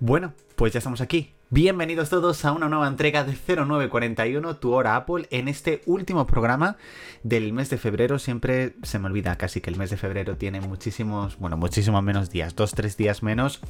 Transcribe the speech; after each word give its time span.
Bueno, 0.00 0.34
pues 0.56 0.72
ya 0.72 0.78
estamos 0.78 1.00
aquí. 1.00 1.32
Bienvenidos 1.50 2.08
todos 2.08 2.42
a 2.46 2.52
una 2.52 2.70
nueva 2.70 2.88
entrega 2.88 3.22
de 3.22 3.34
0941, 3.34 4.56
tu 4.56 4.72
hora 4.72 4.96
Apple, 4.96 5.28
en 5.30 5.46
este 5.46 5.82
último 5.84 6.26
programa 6.26 6.78
del 7.22 7.52
mes 7.52 7.68
de 7.68 7.76
febrero. 7.76 8.18
Siempre 8.18 8.74
se 8.82 8.98
me 8.98 9.06
olvida 9.06 9.36
casi 9.36 9.60
que 9.60 9.68
el 9.68 9.76
mes 9.76 9.90
de 9.90 9.98
febrero 9.98 10.38
tiene 10.38 10.62
muchísimos, 10.62 11.38
bueno, 11.38 11.58
muchísimos 11.58 12.02
menos 12.02 12.30
días, 12.30 12.56
dos, 12.56 12.72
tres 12.72 12.96
días 12.96 13.22
menos. 13.22 13.60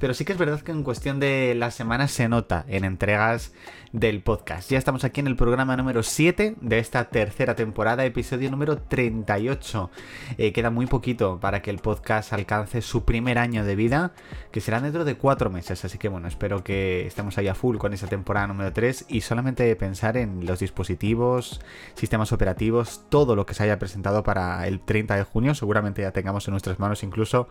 Pero 0.00 0.14
sí 0.14 0.24
que 0.24 0.32
es 0.32 0.38
verdad 0.38 0.62
que 0.62 0.72
en 0.72 0.82
cuestión 0.82 1.20
de 1.20 1.54
las 1.54 1.74
semanas 1.74 2.12
se 2.12 2.28
nota 2.30 2.64
en 2.66 2.84
entregas 2.84 3.52
del 3.92 4.22
podcast. 4.22 4.70
Ya 4.70 4.78
estamos 4.78 5.04
aquí 5.04 5.20
en 5.20 5.26
el 5.26 5.36
programa 5.36 5.76
número 5.76 6.02
7 6.02 6.56
de 6.60 6.78
esta 6.78 7.10
tercera 7.10 7.54
temporada, 7.54 8.04
episodio 8.06 8.50
número 8.50 8.78
38. 8.78 9.90
Eh, 10.38 10.52
queda 10.52 10.70
muy 10.70 10.86
poquito 10.86 11.38
para 11.40 11.62
que 11.62 11.70
el 11.70 11.78
podcast 11.78 12.32
alcance 12.32 12.80
su 12.82 13.04
primer 13.04 13.38
año 13.38 13.64
de 13.64 13.76
vida, 13.76 14.12
que 14.50 14.60
será 14.60 14.80
dentro 14.80 15.04
de 15.04 15.16
cuatro 15.16 15.50
meses. 15.50 15.84
Así 15.84 15.98
que 15.98 16.08
bueno, 16.08 16.26
espero 16.26 16.64
que 16.64 17.06
estemos 17.18 17.36
ahí 17.36 17.48
a 17.48 17.54
full 17.56 17.78
con 17.78 17.92
esa 17.92 18.06
temporada 18.06 18.46
número 18.46 18.72
3 18.72 19.06
y 19.08 19.22
solamente 19.22 19.74
pensar 19.74 20.16
en 20.16 20.46
los 20.46 20.60
dispositivos, 20.60 21.60
sistemas 21.96 22.30
operativos, 22.30 23.02
todo 23.08 23.34
lo 23.34 23.44
que 23.44 23.54
se 23.54 23.64
haya 23.64 23.76
presentado 23.80 24.22
para 24.22 24.64
el 24.68 24.78
30 24.78 25.16
de 25.16 25.24
junio, 25.24 25.56
seguramente 25.56 26.02
ya 26.02 26.12
tengamos 26.12 26.46
en 26.46 26.52
nuestras 26.52 26.78
manos 26.78 27.02
incluso 27.02 27.48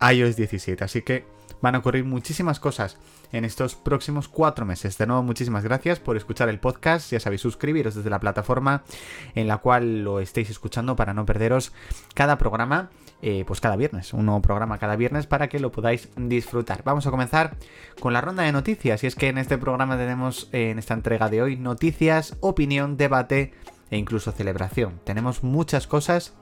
iOS 0.00 0.36
17. 0.36 0.84
Así 0.84 1.02
que 1.02 1.26
van 1.60 1.74
a 1.74 1.78
ocurrir 1.78 2.04
muchísimas 2.04 2.60
cosas 2.60 2.96
en 3.32 3.44
estos 3.44 3.74
próximos 3.74 4.28
cuatro 4.28 4.64
meses. 4.64 4.96
De 4.96 5.08
nuevo, 5.08 5.24
muchísimas 5.24 5.64
gracias 5.64 5.98
por 5.98 6.16
escuchar 6.16 6.48
el 6.48 6.60
podcast. 6.60 7.10
Ya 7.10 7.18
sabéis, 7.18 7.40
suscribiros 7.40 7.96
desde 7.96 8.10
la 8.10 8.20
plataforma 8.20 8.84
en 9.34 9.48
la 9.48 9.58
cual 9.58 10.04
lo 10.04 10.20
estéis 10.20 10.48
escuchando 10.48 10.94
para 10.94 11.12
no 11.12 11.26
perderos 11.26 11.72
cada 12.14 12.38
programa. 12.38 12.90
Eh, 13.20 13.44
pues 13.48 13.60
cada 13.60 13.74
viernes, 13.74 14.12
un 14.12 14.26
nuevo 14.26 14.40
programa 14.40 14.78
cada 14.78 14.94
viernes 14.94 15.26
para 15.26 15.48
que 15.48 15.58
lo 15.58 15.72
podáis 15.72 16.08
disfrutar. 16.16 16.82
Vamos 16.84 17.04
a 17.08 17.10
comenzar 17.10 17.56
con 17.98 18.12
la 18.12 18.20
ronda 18.20 18.44
de 18.44 18.52
noticias 18.52 19.02
y 19.02 19.08
es 19.08 19.16
que 19.16 19.26
en 19.26 19.38
este 19.38 19.58
programa 19.58 19.96
tenemos 19.96 20.48
en 20.52 20.78
esta 20.78 20.94
entrega 20.94 21.28
de 21.28 21.42
hoy 21.42 21.56
noticias, 21.56 22.36
opinión, 22.40 22.96
debate 22.96 23.54
e 23.90 23.96
incluso 23.96 24.30
celebración. 24.30 25.00
Tenemos 25.02 25.42
muchas 25.42 25.88
cosas 25.88 26.34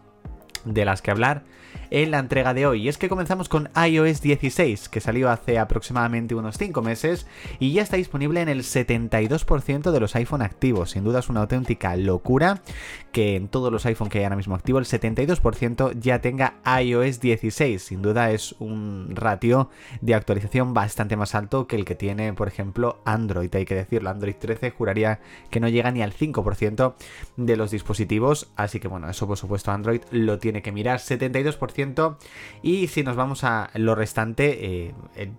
de 0.66 0.84
las 0.84 1.00
que 1.00 1.10
hablar 1.10 1.44
en 1.90 2.10
la 2.10 2.18
entrega 2.18 2.54
de 2.54 2.66
hoy. 2.66 2.82
Y 2.82 2.88
es 2.88 2.98
que 2.98 3.08
comenzamos 3.08 3.48
con 3.48 3.68
iOS 3.76 4.20
16, 4.20 4.88
que 4.88 5.00
salió 5.00 5.30
hace 5.30 5.58
aproximadamente 5.58 6.34
unos 6.34 6.58
5 6.58 6.82
meses 6.82 7.26
y 7.58 7.72
ya 7.72 7.82
está 7.82 7.96
disponible 7.96 8.40
en 8.40 8.48
el 8.48 8.62
72% 8.62 9.90
de 9.90 10.00
los 10.00 10.16
iPhone 10.16 10.42
activos. 10.42 10.90
Sin 10.90 11.04
duda 11.04 11.20
es 11.20 11.28
una 11.28 11.40
auténtica 11.40 11.96
locura 11.96 12.62
que 13.12 13.36
en 13.36 13.48
todos 13.48 13.72
los 13.72 13.86
iPhone 13.86 14.08
que 14.08 14.18
hay 14.18 14.24
ahora 14.24 14.36
mismo 14.36 14.54
activo 14.54 14.78
el 14.78 14.84
72% 14.84 15.98
ya 15.98 16.20
tenga 16.20 16.54
iOS 16.80 17.20
16. 17.20 17.82
Sin 17.82 18.02
duda 18.02 18.30
es 18.30 18.54
un 18.58 19.12
ratio 19.14 19.70
de 20.00 20.14
actualización 20.14 20.74
bastante 20.74 21.16
más 21.16 21.34
alto 21.34 21.66
que 21.66 21.76
el 21.76 21.84
que 21.84 21.94
tiene, 21.94 22.32
por 22.32 22.48
ejemplo, 22.48 23.00
Android. 23.04 23.54
Hay 23.54 23.64
que 23.64 23.74
decirlo, 23.74 24.10
Android 24.10 24.34
13 24.38 24.70
juraría 24.70 25.20
que 25.50 25.60
no 25.60 25.68
llega 25.68 25.90
ni 25.90 26.02
al 26.02 26.12
5% 26.12 26.94
de 27.36 27.56
los 27.56 27.70
dispositivos. 27.70 28.48
Así 28.56 28.80
que 28.80 28.88
bueno, 28.88 29.08
eso 29.08 29.26
por 29.26 29.38
supuesto 29.38 29.70
Android 29.70 30.02
lo 30.10 30.38
tiene 30.38 30.62
que 30.62 30.72
mirar. 30.72 30.98
72% 30.98 31.55
y 32.62 32.88
si 32.88 33.02
nos 33.02 33.16
vamos 33.16 33.44
a 33.44 33.70
lo 33.74 33.94
restante, 33.94 34.86
eh, 34.86 34.94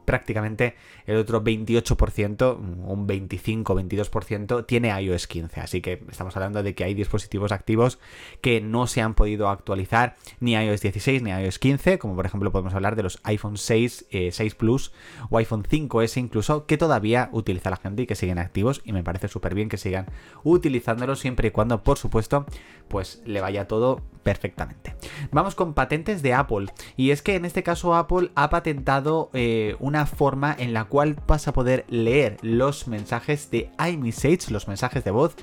prácticamente 0.06 0.76
el 1.06 1.18
otro 1.18 1.44
28%, 1.44 2.58
un 2.58 3.08
25-22% 3.08 4.66
tiene 4.66 4.90
iOS 5.02 5.28
15. 5.28 5.62
Así 5.62 5.82
que 5.82 6.04
estamos 6.10 6.36
hablando 6.36 6.64
de 6.64 6.76
que 6.76 6.84
hay 6.84 6.94
dispositivos 6.94 7.52
activos 7.52 8.00
que 8.42 8.62
no 8.62 8.88
se 8.88 9.02
han 9.02 9.14
podido 9.14 9.50
actualizar 9.50 10.16
ni 10.40 10.54
iOS 10.54 10.82
16 10.82 11.24
ni 11.24 11.32
iOS 11.32 11.60
15, 11.60 12.00
como 12.00 12.16
por 12.16 12.26
ejemplo 12.26 12.52
podemos 12.52 12.74
hablar 12.74 12.96
de 12.96 13.04
los 13.04 13.20
iPhone 13.24 13.58
6, 13.58 14.08
6 14.10 14.40
eh, 14.40 14.56
Plus 14.58 14.92
o 15.30 15.38
iPhone 15.38 15.64
5S 15.64 16.18
incluso, 16.18 16.66
que 16.66 16.78
todavía 16.78 17.30
utiliza 17.32 17.70
la 17.70 17.78
gente 17.78 18.04
y 18.04 18.08
que 18.08 18.16
siguen 18.16 18.40
activos 18.40 18.82
y 18.84 18.94
me 18.94 19.04
parece 19.04 19.28
súper 19.28 19.56
bien 19.56 19.70
que 19.70 19.78
sigan 19.78 20.08
utilizándolos 20.44 21.20
siempre 21.20 21.50
y 21.50 21.52
cuando, 21.52 21.84
por 21.84 21.98
supuesto, 21.98 22.46
pues 22.88 23.22
le 23.26 23.42
vaya 23.42 23.68
todo 23.68 24.02
perfectamente. 24.24 24.96
Vamos 25.32 25.56
con 25.56 25.74
patentes 25.74 26.07
de 26.16 26.34
Apple. 26.34 26.68
Y 26.96 27.12
es 27.12 27.22
que 27.22 27.36
en 27.36 27.46
este 27.46 27.64
caso 27.64 27.96
Apple 27.96 28.32
ha 28.36 28.50
patentado 28.50 29.30
eh, 29.34 29.76
una 29.80 30.06
forma 30.06 30.56
en 30.58 30.74
la 30.74 30.86
cual 30.86 31.18
vas 31.28 31.48
a 31.48 31.54
poder 31.54 31.86
leer 31.90 32.38
los 32.42 32.88
mensajes 32.88 33.52
de 33.52 33.70
iMessage, 33.80 34.50
los 34.50 34.68
mensajes 34.68 35.04
de 35.04 35.12
voz, 35.12 35.36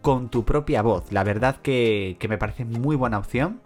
con 0.00 0.30
tu 0.30 0.44
propia 0.44 0.82
voz. 0.82 1.12
La 1.12 1.24
verdad 1.24 1.56
que, 1.56 2.16
que 2.18 2.28
me 2.28 2.38
parece 2.38 2.64
muy 2.64 2.96
buena 2.96 3.18
opción 3.18 3.60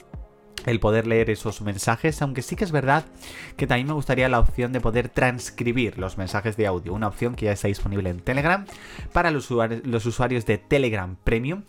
el 0.67 0.81
poder 0.81 1.07
leer 1.07 1.31
esos 1.31 1.61
mensajes, 1.63 2.21
aunque 2.23 2.43
sí 2.43 2.57
que 2.57 2.65
es 2.65 2.73
verdad 2.73 3.05
que 3.57 3.67
también 3.67 3.87
me 3.87 3.95
gustaría 3.95 4.29
la 4.29 4.39
opción 4.39 4.73
de 4.73 4.81
poder 4.81 5.09
transcribir 5.09 5.99
los 5.99 6.19
mensajes 6.19 6.57
de 6.57 6.67
audio, 6.67 6.93
una 6.93 7.09
opción 7.09 7.35
que 7.35 7.47
ya 7.47 7.53
está 7.53 7.69
disponible 7.69 8.11
en 8.11 8.21
Telegram 8.21 8.67
para 9.13 9.31
los 9.31 9.51
usuarios, 9.51 10.47
de 10.47 10.59
Telegram 10.59 11.17
Premium. 11.25 11.63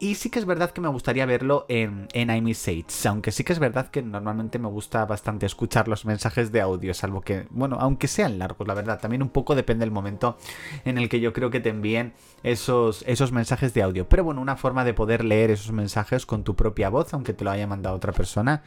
Y 0.00 0.16
sí 0.16 0.28
que 0.28 0.40
es 0.40 0.44
verdad 0.44 0.72
que 0.72 0.80
me 0.80 0.88
gustaría 0.88 1.24
verlo 1.24 1.66
en, 1.68 2.08
en 2.12 2.28
iMessage, 2.28 3.06
aunque 3.06 3.30
sí 3.30 3.44
que 3.44 3.52
es 3.52 3.60
verdad 3.60 3.88
que 3.88 4.02
normalmente 4.02 4.58
me 4.58 4.68
gusta 4.68 5.06
bastante 5.06 5.46
escuchar 5.46 5.86
los 5.86 6.04
mensajes 6.04 6.50
de 6.50 6.60
audio, 6.60 6.92
salvo 6.94 7.20
que, 7.20 7.46
bueno, 7.50 7.76
aunque 7.80 8.08
sean 8.08 8.38
largos, 8.38 8.66
la 8.66 8.74
verdad, 8.74 9.00
también 9.00 9.22
un 9.22 9.28
poco 9.28 9.54
depende 9.54 9.84
del 9.84 9.92
momento 9.92 10.36
en 10.84 10.98
el 10.98 11.08
que 11.08 11.20
yo 11.20 11.32
creo 11.32 11.50
que 11.50 11.60
te 11.60 11.68
envíen 11.68 12.12
esos, 12.42 13.04
esos 13.06 13.30
mensajes 13.30 13.72
de 13.72 13.82
audio. 13.82 14.08
Pero 14.08 14.24
bueno, 14.24 14.40
una 14.42 14.56
forma 14.56 14.84
de 14.84 14.94
poder 14.94 15.24
leer 15.24 15.52
esos 15.52 15.70
mensajes 15.72 16.26
con 16.26 16.42
tu 16.42 16.56
propia 16.56 16.88
voz, 16.88 17.14
aunque 17.14 17.32
te 17.32 17.44
lo 17.44 17.52
haya 17.52 17.66
mandado 17.66 17.96
otra 17.96 18.12
persona 18.12 18.62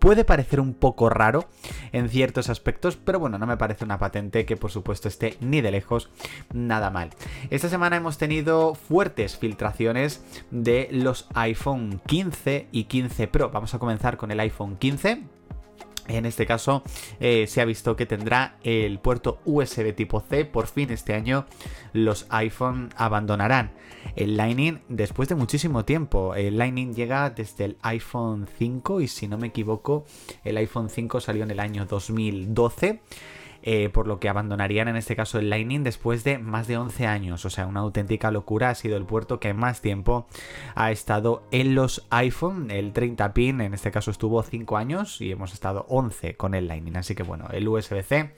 Puede 0.00 0.24
parecer 0.24 0.60
un 0.60 0.72
poco 0.72 1.10
raro 1.10 1.44
en 1.92 2.08
ciertos 2.08 2.48
aspectos, 2.48 2.96
pero 2.96 3.20
bueno, 3.20 3.38
no 3.38 3.46
me 3.46 3.58
parece 3.58 3.84
una 3.84 3.98
patente 3.98 4.46
que 4.46 4.56
por 4.56 4.70
supuesto 4.70 5.08
esté 5.08 5.36
ni 5.40 5.60
de 5.60 5.70
lejos 5.70 6.10
nada 6.54 6.90
mal. 6.90 7.10
Esta 7.50 7.68
semana 7.68 7.96
hemos 7.96 8.16
tenido 8.16 8.74
fuertes 8.74 9.36
filtraciones 9.36 10.24
de 10.50 10.88
los 10.90 11.28
iPhone 11.34 12.00
15 12.06 12.68
y 12.72 12.84
15 12.84 13.28
Pro. 13.28 13.50
Vamos 13.50 13.74
a 13.74 13.78
comenzar 13.78 14.16
con 14.16 14.30
el 14.30 14.40
iPhone 14.40 14.76
15 14.78 15.39
en 16.16 16.26
este 16.26 16.46
caso 16.46 16.82
eh, 17.20 17.46
se 17.46 17.60
ha 17.60 17.64
visto 17.64 17.96
que 17.96 18.06
tendrá 18.06 18.56
el 18.62 18.98
puerto 18.98 19.40
USB 19.44 19.94
tipo 19.94 20.20
C. 20.20 20.44
Por 20.44 20.66
fin 20.66 20.90
este 20.90 21.14
año 21.14 21.46
los 21.92 22.26
iPhone 22.30 22.90
abandonarán 22.96 23.72
el 24.16 24.36
Lightning 24.36 24.80
después 24.88 25.28
de 25.28 25.34
muchísimo 25.34 25.84
tiempo. 25.84 26.34
El 26.34 26.58
Lightning 26.58 26.94
llega 26.94 27.30
desde 27.30 27.64
el 27.64 27.76
iPhone 27.82 28.48
5 28.58 29.00
y 29.00 29.08
si 29.08 29.28
no 29.28 29.38
me 29.38 29.48
equivoco 29.48 30.04
el 30.44 30.56
iPhone 30.56 30.90
5 30.90 31.20
salió 31.20 31.44
en 31.44 31.50
el 31.50 31.60
año 31.60 31.86
2012. 31.86 33.00
Eh, 33.62 33.90
por 33.90 34.06
lo 34.06 34.18
que 34.20 34.30
abandonarían 34.30 34.88
en 34.88 34.96
este 34.96 35.14
caso 35.14 35.38
el 35.38 35.50
Lightning 35.50 35.84
después 35.84 36.24
de 36.24 36.38
más 36.38 36.66
de 36.66 36.78
11 36.78 37.06
años. 37.06 37.44
O 37.44 37.50
sea, 37.50 37.66
una 37.66 37.80
auténtica 37.80 38.30
locura. 38.30 38.70
Ha 38.70 38.74
sido 38.74 38.96
el 38.96 39.04
puerto 39.04 39.38
que 39.38 39.52
más 39.52 39.80
tiempo 39.80 40.26
ha 40.74 40.90
estado 40.90 41.42
en 41.50 41.74
los 41.74 42.06
iPhone. 42.10 42.70
El 42.70 42.92
30 42.92 43.34
pin 43.34 43.60
en 43.60 43.74
este 43.74 43.90
caso 43.90 44.10
estuvo 44.10 44.42
5 44.42 44.76
años 44.76 45.20
y 45.20 45.30
hemos 45.30 45.52
estado 45.52 45.84
11 45.88 46.36
con 46.36 46.54
el 46.54 46.68
Lightning. 46.68 46.96
Así 46.96 47.14
que 47.14 47.22
bueno, 47.22 47.48
el 47.52 47.68
USB-C 47.68 48.32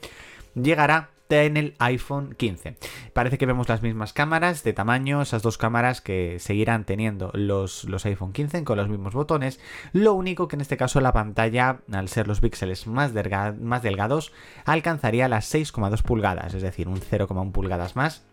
llegará 0.55 1.09
en 1.41 1.57
el 1.57 1.75
iPhone 1.79 2.35
15. 2.37 2.77
Parece 3.13 3.37
que 3.37 3.45
vemos 3.45 3.69
las 3.69 3.81
mismas 3.81 4.11
cámaras 4.11 4.63
de 4.63 4.73
tamaño, 4.73 5.21
esas 5.21 5.43
dos 5.43 5.57
cámaras 5.57 6.01
que 6.01 6.37
seguirán 6.39 6.83
teniendo 6.83 7.31
los, 7.33 7.83
los 7.83 8.05
iPhone 8.05 8.33
15 8.33 8.63
con 8.63 8.77
los 8.77 8.89
mismos 8.89 9.13
botones. 9.13 9.59
Lo 9.91 10.13
único 10.13 10.47
que 10.47 10.55
en 10.55 10.61
este 10.61 10.77
caso 10.77 10.99
la 10.99 11.13
pantalla, 11.13 11.81
al 11.91 12.09
ser 12.09 12.27
los 12.27 12.41
píxeles 12.41 12.87
más, 12.87 13.11
más 13.59 13.83
delgados, 13.83 14.33
alcanzaría 14.65 15.29
las 15.29 15.53
6,2 15.53 16.01
pulgadas, 16.01 16.53
es 16.53 16.61
decir, 16.63 16.87
un 16.87 16.99
0,1 16.99 17.51
pulgadas 17.51 17.95
más 17.95 18.25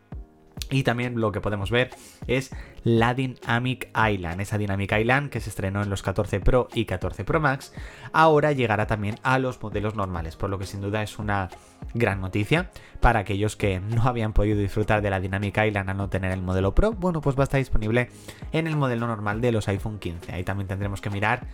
y 0.70 0.84
también 0.84 1.20
lo 1.20 1.32
que 1.32 1.40
podemos 1.40 1.70
ver 1.70 1.90
es 2.26 2.50
la 2.84 3.14
Dynamic 3.14 3.88
Island. 3.88 4.40
Esa 4.40 4.58
Dynamic 4.58 4.92
Island 4.92 5.30
que 5.30 5.40
se 5.40 5.50
estrenó 5.50 5.82
en 5.82 5.90
los 5.90 6.02
14 6.02 6.40
Pro 6.40 6.68
y 6.74 6.84
14 6.84 7.24
Pro 7.24 7.40
Max, 7.40 7.72
ahora 8.12 8.52
llegará 8.52 8.86
también 8.86 9.16
a 9.22 9.38
los 9.38 9.60
modelos 9.62 9.94
normales, 9.94 10.36
por 10.36 10.50
lo 10.50 10.58
que 10.58 10.66
sin 10.66 10.80
duda 10.80 11.02
es 11.02 11.18
una 11.18 11.48
gran 11.94 12.20
noticia 12.20 12.70
para 13.00 13.20
aquellos 13.20 13.56
que 13.56 13.80
no 13.80 14.02
habían 14.04 14.32
podido 14.32 14.58
disfrutar 14.58 15.02
de 15.02 15.10
la 15.10 15.20
Dynamic 15.20 15.58
Island 15.58 15.90
al 15.90 15.96
no 15.96 16.08
tener 16.08 16.32
el 16.32 16.42
modelo 16.42 16.74
Pro. 16.74 16.92
Bueno, 16.92 17.20
pues 17.20 17.36
va 17.36 17.42
a 17.42 17.44
estar 17.44 17.58
disponible 17.58 18.10
en 18.52 18.66
el 18.66 18.76
modelo 18.76 19.06
normal 19.06 19.40
de 19.40 19.52
los 19.52 19.68
iPhone 19.68 19.98
15. 19.98 20.32
Ahí 20.32 20.44
también 20.44 20.68
tendremos 20.68 21.00
que 21.00 21.10
mirar 21.10 21.46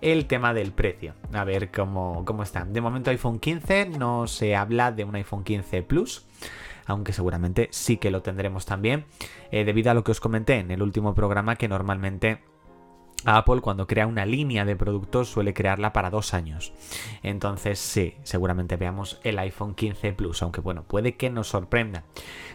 el 0.00 0.26
tema 0.26 0.52
del 0.52 0.72
precio. 0.72 1.14
A 1.32 1.44
ver 1.44 1.70
cómo, 1.70 2.24
cómo 2.24 2.42
está. 2.42 2.64
De 2.64 2.80
momento 2.80 3.10
iPhone 3.10 3.38
15 3.38 3.90
no 3.98 4.26
se 4.26 4.56
habla 4.56 4.92
de 4.92 5.04
un 5.04 5.14
iPhone 5.14 5.44
15 5.44 5.82
Plus 5.82 6.26
aunque 6.86 7.12
seguramente 7.12 7.68
sí 7.70 7.96
que 7.96 8.10
lo 8.10 8.22
tendremos 8.22 8.66
también, 8.66 9.04
eh, 9.50 9.64
debido 9.64 9.90
a 9.90 9.94
lo 9.94 10.04
que 10.04 10.12
os 10.12 10.20
comenté 10.20 10.58
en 10.58 10.70
el 10.70 10.82
último 10.82 11.14
programa 11.14 11.56
que 11.56 11.68
normalmente 11.68 12.40
Apple 13.24 13.60
cuando 13.60 13.86
crea 13.86 14.06
una 14.06 14.26
línea 14.26 14.64
de 14.64 14.76
productos 14.76 15.28
suele 15.28 15.54
crearla 15.54 15.92
para 15.92 16.10
dos 16.10 16.34
años. 16.34 16.72
Entonces 17.22 17.78
sí, 17.78 18.14
seguramente 18.22 18.76
veamos 18.76 19.20
el 19.22 19.38
iPhone 19.38 19.74
15 19.74 20.12
Plus, 20.12 20.42
aunque 20.42 20.60
bueno, 20.60 20.84
puede 20.84 21.16
que 21.16 21.30
nos 21.30 21.48
sorprenda. 21.48 22.04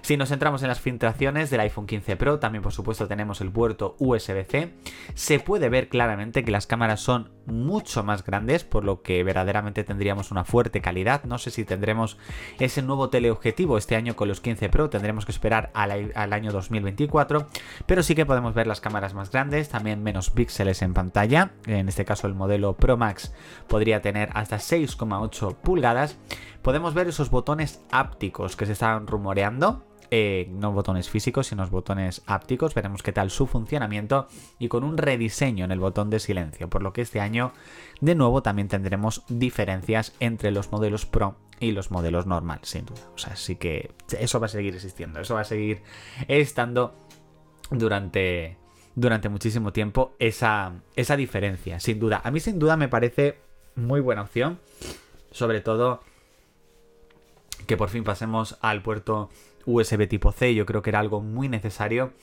Si 0.02 0.18
nos 0.18 0.30
centramos 0.30 0.62
en 0.62 0.70
las 0.70 0.80
filtraciones 0.80 1.50
del 1.50 1.62
iPhone 1.62 1.88
15 1.88 2.18
Pro, 2.18 2.40
también 2.40 2.62
por 2.62 2.74
supuesto 2.74 3.08
tenemos 3.08 3.42
el 3.42 3.52
puerto 3.52 3.96
USB-C. 4.00 4.74
Se 5.14 5.40
puede 5.40 5.70
ver 5.70 5.90
claramente 5.90 6.44
que 6.44 6.52
las 6.52 6.68
cámaras 6.68 7.00
son 7.00 7.32
mucho 7.46 8.04
más 8.04 8.26
grandes, 8.26 8.64
por 8.64 8.84
lo 8.84 9.02
que 9.02 9.24
verdaderamente 9.24 9.84
tendríamos 9.84 10.32
una 10.32 10.44
fuerte 10.44 10.82
calidad. 10.82 11.24
No 11.24 11.38
sé 11.38 11.50
si 11.52 11.64
tendremos 11.64 12.18
ese 12.60 12.82
nuevo 12.82 13.10
teleobjetivo 13.10 13.78
este 13.78 13.96
año 13.96 14.16
con 14.16 14.28
los 14.28 14.42
15 14.42 14.70
Pro, 14.70 14.90
tendremos 14.90 15.26
que 15.26 15.32
esperar 15.32 15.72
al, 15.74 16.34
año 16.34 16.52
2024, 16.52 17.48
pero 17.86 18.04
sí 18.04 18.16
que 18.16 18.26
podemos 18.26 18.54
ver 18.54 18.68
las 18.68 18.82
cámaras 18.82 19.14
más 19.14 19.32
grandes, 19.32 19.70
también 19.70 20.04
menos 20.04 20.30
píxeles 20.30 20.57
en 20.60 20.94
pantalla. 20.94 21.52
En 21.66 21.88
este 21.88 22.06
caso 22.06 22.28
el 22.28 22.36
modelo 22.36 22.76
Pro 22.76 22.98
Max 22.98 23.34
podría 23.68 24.02
tener 24.02 24.30
hasta 24.34 24.58
6,8 24.58 25.56
pulgadas. 25.56 26.18
Podemos 26.62 26.94
ver 26.94 27.08
esos 27.08 27.30
botones 27.30 27.82
ápticos 27.92 28.56
que 28.56 28.66
se 28.66 28.74
están 28.74 29.08
rumoreando 29.08 29.84
eh, 30.10 30.48
no 30.52 30.72
botones 30.72 31.10
físicos, 31.10 31.48
sino 31.48 31.68
botones 31.68 32.22
ápticos. 32.28 32.74
Veremos 32.74 33.04
qué 33.04 33.12
tal 33.12 33.30
su 33.30 33.46
funcionamiento 33.46 34.28
y 34.58 34.68
con 34.68 34.84
un 34.84 34.98
rediseño 34.98 35.66
en 35.66 35.72
el 35.72 35.80
botón 35.80 36.10
de 36.10 36.20
silencio. 36.20 36.70
Por 36.70 36.82
lo 36.82 36.94
que 36.94 37.02
este 37.02 37.20
año, 37.20 37.52
de 38.00 38.16
nuevo, 38.16 38.42
también 38.42 38.68
tendremos 38.68 39.24
diferencias 39.28 40.14
entre 40.20 40.52
los 40.52 40.72
modelos 40.72 41.06
Pro 41.06 41.36
y 41.60 41.72
los 41.72 41.92
modelos 41.92 42.26
normal, 42.26 42.60
sin 42.64 42.86
duda. 42.86 43.02
O 43.16 43.18
sea, 43.18 43.36
sí 43.36 43.56
que 43.56 43.92
eso 44.18 44.40
va 44.40 44.46
a 44.46 44.50
seguir 44.50 44.76
existiendo, 44.76 45.20
eso 45.20 45.36
va 45.36 45.42
a 45.42 45.46
seguir 45.46 45.82
estando 46.28 46.96
durante, 47.72 48.58
durante 48.98 49.30
muchísimo 49.30 49.72
tiempo 49.72 50.16
esa, 50.18 50.74
esa 50.96 51.16
diferencia, 51.16 51.80
sin 51.80 52.00
duda. 52.00 52.20
A 52.24 52.32
mí 52.32 52.40
sin 52.40 52.58
duda 52.58 52.78
me 52.78 52.90
parece 52.90 53.38
muy 53.76 54.02
buena 54.02 54.24
opción, 54.24 54.58
sobre 55.30 55.62
todo 55.62 56.02
que 57.68 57.78
por 57.78 57.90
fin 57.90 58.04
pasemos 58.04 58.58
al 58.60 58.82
puerto 58.82 59.30
USB 59.68 60.08
tipo 60.08 60.32
C, 60.32 60.56
yo 60.56 60.66
creo 60.66 60.82
que 60.82 60.90
era 60.90 61.00
algo 61.00 61.22
muy 61.22 61.48
necesario 61.48 62.14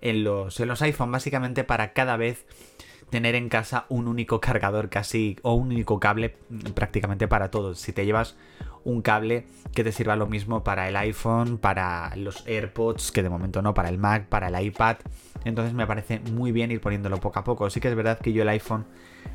en 0.00 0.24
los, 0.24 0.58
en 0.58 0.68
los 0.68 0.80
iPhone, 0.80 1.12
básicamente 1.12 1.64
para 1.64 1.92
cada 1.92 2.16
vez 2.16 2.46
tener 3.10 3.34
en 3.34 3.50
casa 3.50 3.84
un 3.90 4.08
único 4.08 4.40
cargador 4.40 4.88
casi 4.88 5.36
o 5.42 5.52
un 5.52 5.66
único 5.66 6.00
cable 6.00 6.34
prácticamente 6.74 7.28
para 7.28 7.50
todos. 7.50 7.78
Si 7.78 7.92
te 7.92 8.06
llevas 8.06 8.36
un 8.84 9.02
cable 9.02 9.46
que 9.74 9.84
te 9.84 9.92
sirva 9.92 10.16
lo 10.16 10.26
mismo 10.26 10.62
para 10.64 10.88
el 10.88 10.96
iPhone, 10.96 11.58
para 11.58 12.14
los 12.16 12.46
AirPods, 12.46 13.12
que 13.12 13.22
de 13.22 13.28
momento 13.28 13.62
no, 13.62 13.74
para 13.74 13.88
el 13.88 13.98
Mac, 13.98 14.26
para 14.26 14.48
el 14.48 14.66
iPad. 14.66 14.96
Entonces 15.44 15.74
me 15.74 15.86
parece 15.86 16.20
muy 16.32 16.52
bien 16.52 16.70
ir 16.70 16.80
poniéndolo 16.80 17.18
poco 17.18 17.38
a 17.38 17.44
poco. 17.44 17.70
Sí 17.70 17.80
que 17.80 17.88
es 17.88 17.94
verdad 17.94 18.18
que 18.18 18.32
yo 18.32 18.42
el 18.42 18.48
iPhone 18.48 18.84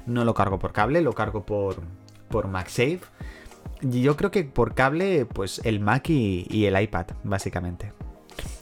no 0.05 0.25
lo 0.25 0.33
cargo 0.33 0.59
por 0.59 0.73
cable, 0.73 1.01
lo 1.01 1.13
cargo 1.13 1.45
por, 1.45 1.77
por 2.29 2.47
MagSafe. 2.47 3.01
Yo 3.81 4.17
creo 4.17 4.31
que 4.31 4.43
por 4.43 4.73
cable, 4.73 5.25
pues 5.25 5.61
el 5.63 5.79
Mac 5.79 6.09
y, 6.09 6.65
el 6.65 6.81
iPad, 6.81 7.07
básicamente. 7.23 7.93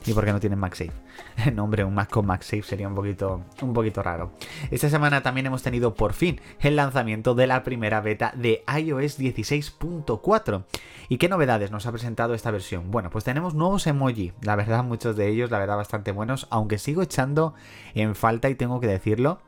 ¿Y 0.08 0.14
por 0.14 0.24
qué 0.24 0.32
no 0.32 0.40
tienen 0.40 0.60
MagSafe? 0.60 0.92
no, 1.54 1.64
hombre, 1.64 1.84
un 1.84 1.96
Mac 1.96 2.10
con 2.10 2.26
MagSafe 2.28 2.62
sería 2.62 2.88
un 2.88 2.96
poquito, 2.96 3.42
un 3.62 3.74
poquito 3.74 4.04
raro. 4.04 4.32
Esta 4.70 4.90
semana 4.90 5.24
también 5.24 5.48
hemos 5.48 5.64
tenido 5.64 5.96
por 5.96 6.14
fin 6.14 6.40
el 6.60 6.76
lanzamiento 6.76 7.34
de 7.34 7.48
la 7.48 7.64
primera 7.64 8.02
beta 8.02 8.32
de 8.36 8.64
iOS 8.68 9.20
16.4. 9.20 10.64
¿Y 11.10 11.18
qué 11.18 11.28
novedades 11.28 11.72
nos 11.72 11.86
ha 11.88 11.92
presentado 11.92 12.34
esta 12.34 12.52
versión? 12.52 12.92
Bueno, 12.92 13.10
pues 13.10 13.24
tenemos 13.24 13.56
nuevos 13.56 13.88
emoji. 13.88 14.34
La 14.42 14.56
verdad, 14.56 14.84
muchos 14.84 15.16
de 15.16 15.28
ellos, 15.30 15.50
la 15.50 15.60
verdad, 15.60 15.78
bastante 15.78 16.12
buenos. 16.12 16.48
Aunque 16.52 16.78
sigo 16.78 17.02
echando 17.02 17.56
en 17.94 18.16
falta, 18.16 18.50
y 18.50 18.56
tengo 18.56 18.80
que 18.80 18.88
decirlo, 18.88 19.40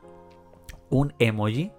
un 0.90 1.14
emoji 1.18 1.72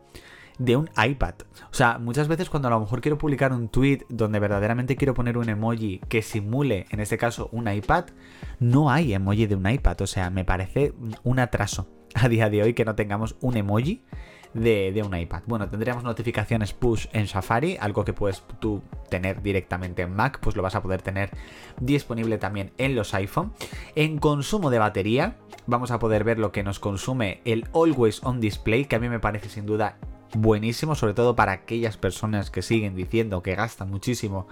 de 0.59 0.75
un 0.75 0.89
iPad. 0.95 1.33
O 1.71 1.73
sea, 1.73 1.97
muchas 1.97 2.27
veces 2.27 2.49
cuando 2.49 2.67
a 2.67 2.71
lo 2.71 2.79
mejor 2.79 3.01
quiero 3.01 3.17
publicar 3.17 3.51
un 3.51 3.69
tweet 3.69 4.05
donde 4.09 4.39
verdaderamente 4.39 4.95
quiero 4.95 5.15
poner 5.15 5.37
un 5.37 5.49
emoji 5.49 5.99
que 6.07 6.21
simule, 6.21 6.85
en 6.91 6.99
este 6.99 7.17
caso, 7.17 7.49
un 7.51 7.67
iPad, 7.67 8.05
no 8.59 8.91
hay 8.91 9.13
emoji 9.13 9.47
de 9.47 9.55
un 9.55 9.67
iPad. 9.67 10.01
O 10.01 10.07
sea, 10.07 10.29
me 10.29 10.45
parece 10.45 10.93
un 11.23 11.39
atraso 11.39 11.87
a 12.13 12.29
día 12.29 12.49
de 12.49 12.61
hoy 12.61 12.73
que 12.73 12.85
no 12.85 12.95
tengamos 12.95 13.35
un 13.41 13.57
emoji 13.57 14.03
de, 14.53 15.03
un 15.05 15.15
iPad. 15.15 15.43
Bueno, 15.45 15.69
tendríamos 15.69 16.03
notificaciones 16.03 16.73
push 16.73 17.07
en 17.13 17.27
Safari, 17.27 17.77
algo 17.79 18.03
que 18.03 18.13
puedes 18.13 18.43
tú 18.59 18.81
tener 19.09 19.41
directamente 19.41 20.01
en 20.01 20.15
Mac, 20.15 20.39
pues 20.41 20.55
lo 20.55 20.63
vas 20.63 20.75
a 20.75 20.81
poder 20.81 21.01
tener 21.01 21.29
disponible 21.79 22.37
también 22.37 22.71
en 22.77 22.95
los 22.95 23.13
iPhone. 23.13 23.53
En 23.95 24.17
consumo 24.17 24.69
de 24.69 24.79
batería, 24.79 25.35
vamos 25.67 25.91
a 25.91 25.99
poder 25.99 26.23
ver 26.23 26.39
lo 26.39 26.51
que 26.51 26.63
nos 26.63 26.79
consume 26.79 27.41
el 27.45 27.67
Always 27.73 28.23
On 28.23 28.39
Display, 28.39 28.85
que 28.85 28.95
a 28.95 28.99
mí 28.99 29.07
me 29.07 29.19
parece 29.19 29.49
sin 29.49 29.65
duda 29.65 29.97
buenísimo, 30.33 30.95
sobre 30.95 31.13
todo 31.13 31.35
para 31.35 31.51
aquellas 31.51 31.97
personas 31.97 32.51
que 32.51 32.61
siguen 32.61 32.95
diciendo 32.95 33.41
que 33.43 33.55
gastan 33.55 33.89
muchísimo 33.89 34.47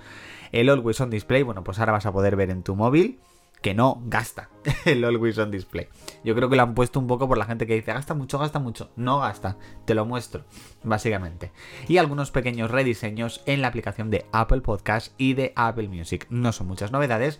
el 0.51 0.69
Always 0.69 1.01
On 1.01 1.09
Display. 1.09 1.43
Bueno, 1.43 1.63
pues 1.63 1.79
ahora 1.79 1.93
vas 1.93 2.05
a 2.05 2.11
poder 2.11 2.35
ver 2.35 2.49
en 2.49 2.63
tu 2.63 2.75
móvil 2.75 3.19
que 3.61 3.73
no 3.73 4.01
gasta 4.05 4.49
el 4.85 5.03
Always 5.03 5.37
On 5.37 5.51
Display. 5.51 5.87
Yo 6.23 6.35
creo 6.35 6.49
que 6.49 6.55
lo 6.55 6.63
han 6.63 6.75
puesto 6.75 6.99
un 6.99 7.07
poco 7.07 7.27
por 7.27 7.37
la 7.37 7.45
gente 7.45 7.67
que 7.67 7.75
dice 7.75 7.93
gasta 7.93 8.13
mucho, 8.13 8.39
gasta 8.39 8.59
mucho. 8.59 8.91
No 8.95 9.19
gasta, 9.19 9.57
te 9.85 9.95
lo 9.95 10.05
muestro, 10.05 10.45
básicamente. 10.83 11.51
Y 11.87 11.97
algunos 11.97 12.31
pequeños 12.31 12.71
rediseños 12.71 13.41
en 13.45 13.61
la 13.61 13.67
aplicación 13.69 14.09
de 14.09 14.25
Apple 14.31 14.61
Podcast 14.61 15.13
y 15.17 15.33
de 15.33 15.53
Apple 15.55 15.89
Music. 15.89 16.27
No 16.29 16.51
son 16.51 16.67
muchas 16.67 16.91
novedades, 16.91 17.39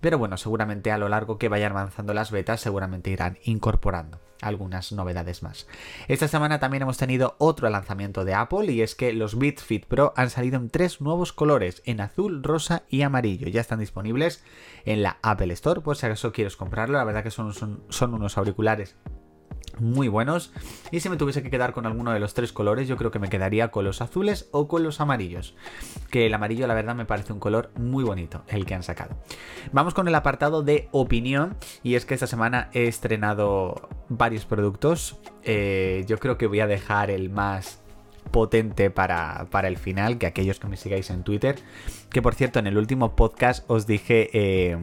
pero 0.00 0.18
bueno, 0.18 0.36
seguramente 0.36 0.92
a 0.92 0.98
lo 0.98 1.08
largo 1.08 1.38
que 1.38 1.48
vayan 1.48 1.72
avanzando 1.72 2.14
las 2.14 2.30
betas, 2.30 2.60
seguramente 2.60 3.10
irán 3.10 3.38
incorporando 3.44 4.20
algunas 4.40 4.92
novedades 4.92 5.42
más. 5.42 5.66
Esta 6.06 6.28
semana 6.28 6.60
también 6.60 6.82
hemos 6.82 6.96
tenido 6.96 7.34
otro 7.38 7.68
lanzamiento 7.70 8.24
de 8.24 8.34
Apple 8.34 8.70
y 8.72 8.82
es 8.82 8.94
que 8.94 9.12
los 9.12 9.38
Beats 9.38 9.64
Fit 9.64 9.86
Pro 9.86 10.12
han 10.16 10.30
salido 10.30 10.56
en 10.56 10.70
tres 10.70 11.00
nuevos 11.00 11.32
colores, 11.32 11.82
en 11.84 12.00
azul, 12.00 12.42
rosa 12.42 12.84
y 12.88 13.02
amarillo. 13.02 13.48
Ya 13.48 13.60
están 13.60 13.80
disponibles 13.80 14.44
en 14.84 15.02
la 15.02 15.18
Apple 15.22 15.52
Store, 15.54 15.80
por 15.80 15.96
si 15.96 16.06
acaso 16.06 16.32
quieres 16.32 16.56
comprarlo. 16.56 16.98
La 16.98 17.04
verdad 17.04 17.24
que 17.24 17.30
son, 17.30 17.52
son, 17.52 17.82
son 17.88 18.14
unos 18.14 18.38
auriculares 18.38 18.96
muy 19.78 20.08
buenos. 20.08 20.52
Y 20.90 21.00
si 21.00 21.08
me 21.08 21.16
tuviese 21.16 21.42
que 21.42 21.50
quedar 21.50 21.72
con 21.72 21.86
alguno 21.86 22.12
de 22.12 22.20
los 22.20 22.34
tres 22.34 22.52
colores, 22.52 22.88
yo 22.88 22.96
creo 22.96 23.10
que 23.10 23.18
me 23.18 23.28
quedaría 23.28 23.68
con 23.68 23.84
los 23.84 24.00
azules 24.00 24.48
o 24.52 24.68
con 24.68 24.82
los 24.82 25.00
amarillos. 25.00 25.54
Que 26.10 26.26
el 26.26 26.34
amarillo, 26.34 26.66
la 26.66 26.74
verdad, 26.74 26.94
me 26.94 27.04
parece 27.04 27.32
un 27.32 27.40
color 27.40 27.70
muy 27.76 28.04
bonito, 28.04 28.42
el 28.48 28.66
que 28.66 28.74
han 28.74 28.82
sacado. 28.82 29.16
Vamos 29.72 29.94
con 29.94 30.08
el 30.08 30.14
apartado 30.14 30.62
de 30.62 30.88
opinión. 30.92 31.56
Y 31.82 31.94
es 31.94 32.06
que 32.06 32.14
esta 32.14 32.26
semana 32.26 32.70
he 32.72 32.86
estrenado 32.86 33.88
varios 34.08 34.44
productos. 34.44 35.18
Eh, 35.42 36.04
yo 36.06 36.18
creo 36.18 36.38
que 36.38 36.46
voy 36.46 36.60
a 36.60 36.66
dejar 36.66 37.10
el 37.10 37.30
más 37.30 37.82
potente 38.28 38.90
para, 38.90 39.46
para, 39.50 39.68
el 39.68 39.78
final, 39.78 40.18
que 40.18 40.26
aquellos 40.26 40.58
que 40.58 40.68
me 40.68 40.76
sigáis 40.76 41.10
en 41.10 41.22
Twitter. 41.22 41.56
Que 42.10 42.22
por 42.22 42.34
cierto, 42.34 42.58
en 42.58 42.66
el 42.66 42.78
último 42.78 43.16
podcast 43.16 43.64
os 43.68 43.86
dije... 43.86 44.30
Eh, 44.32 44.78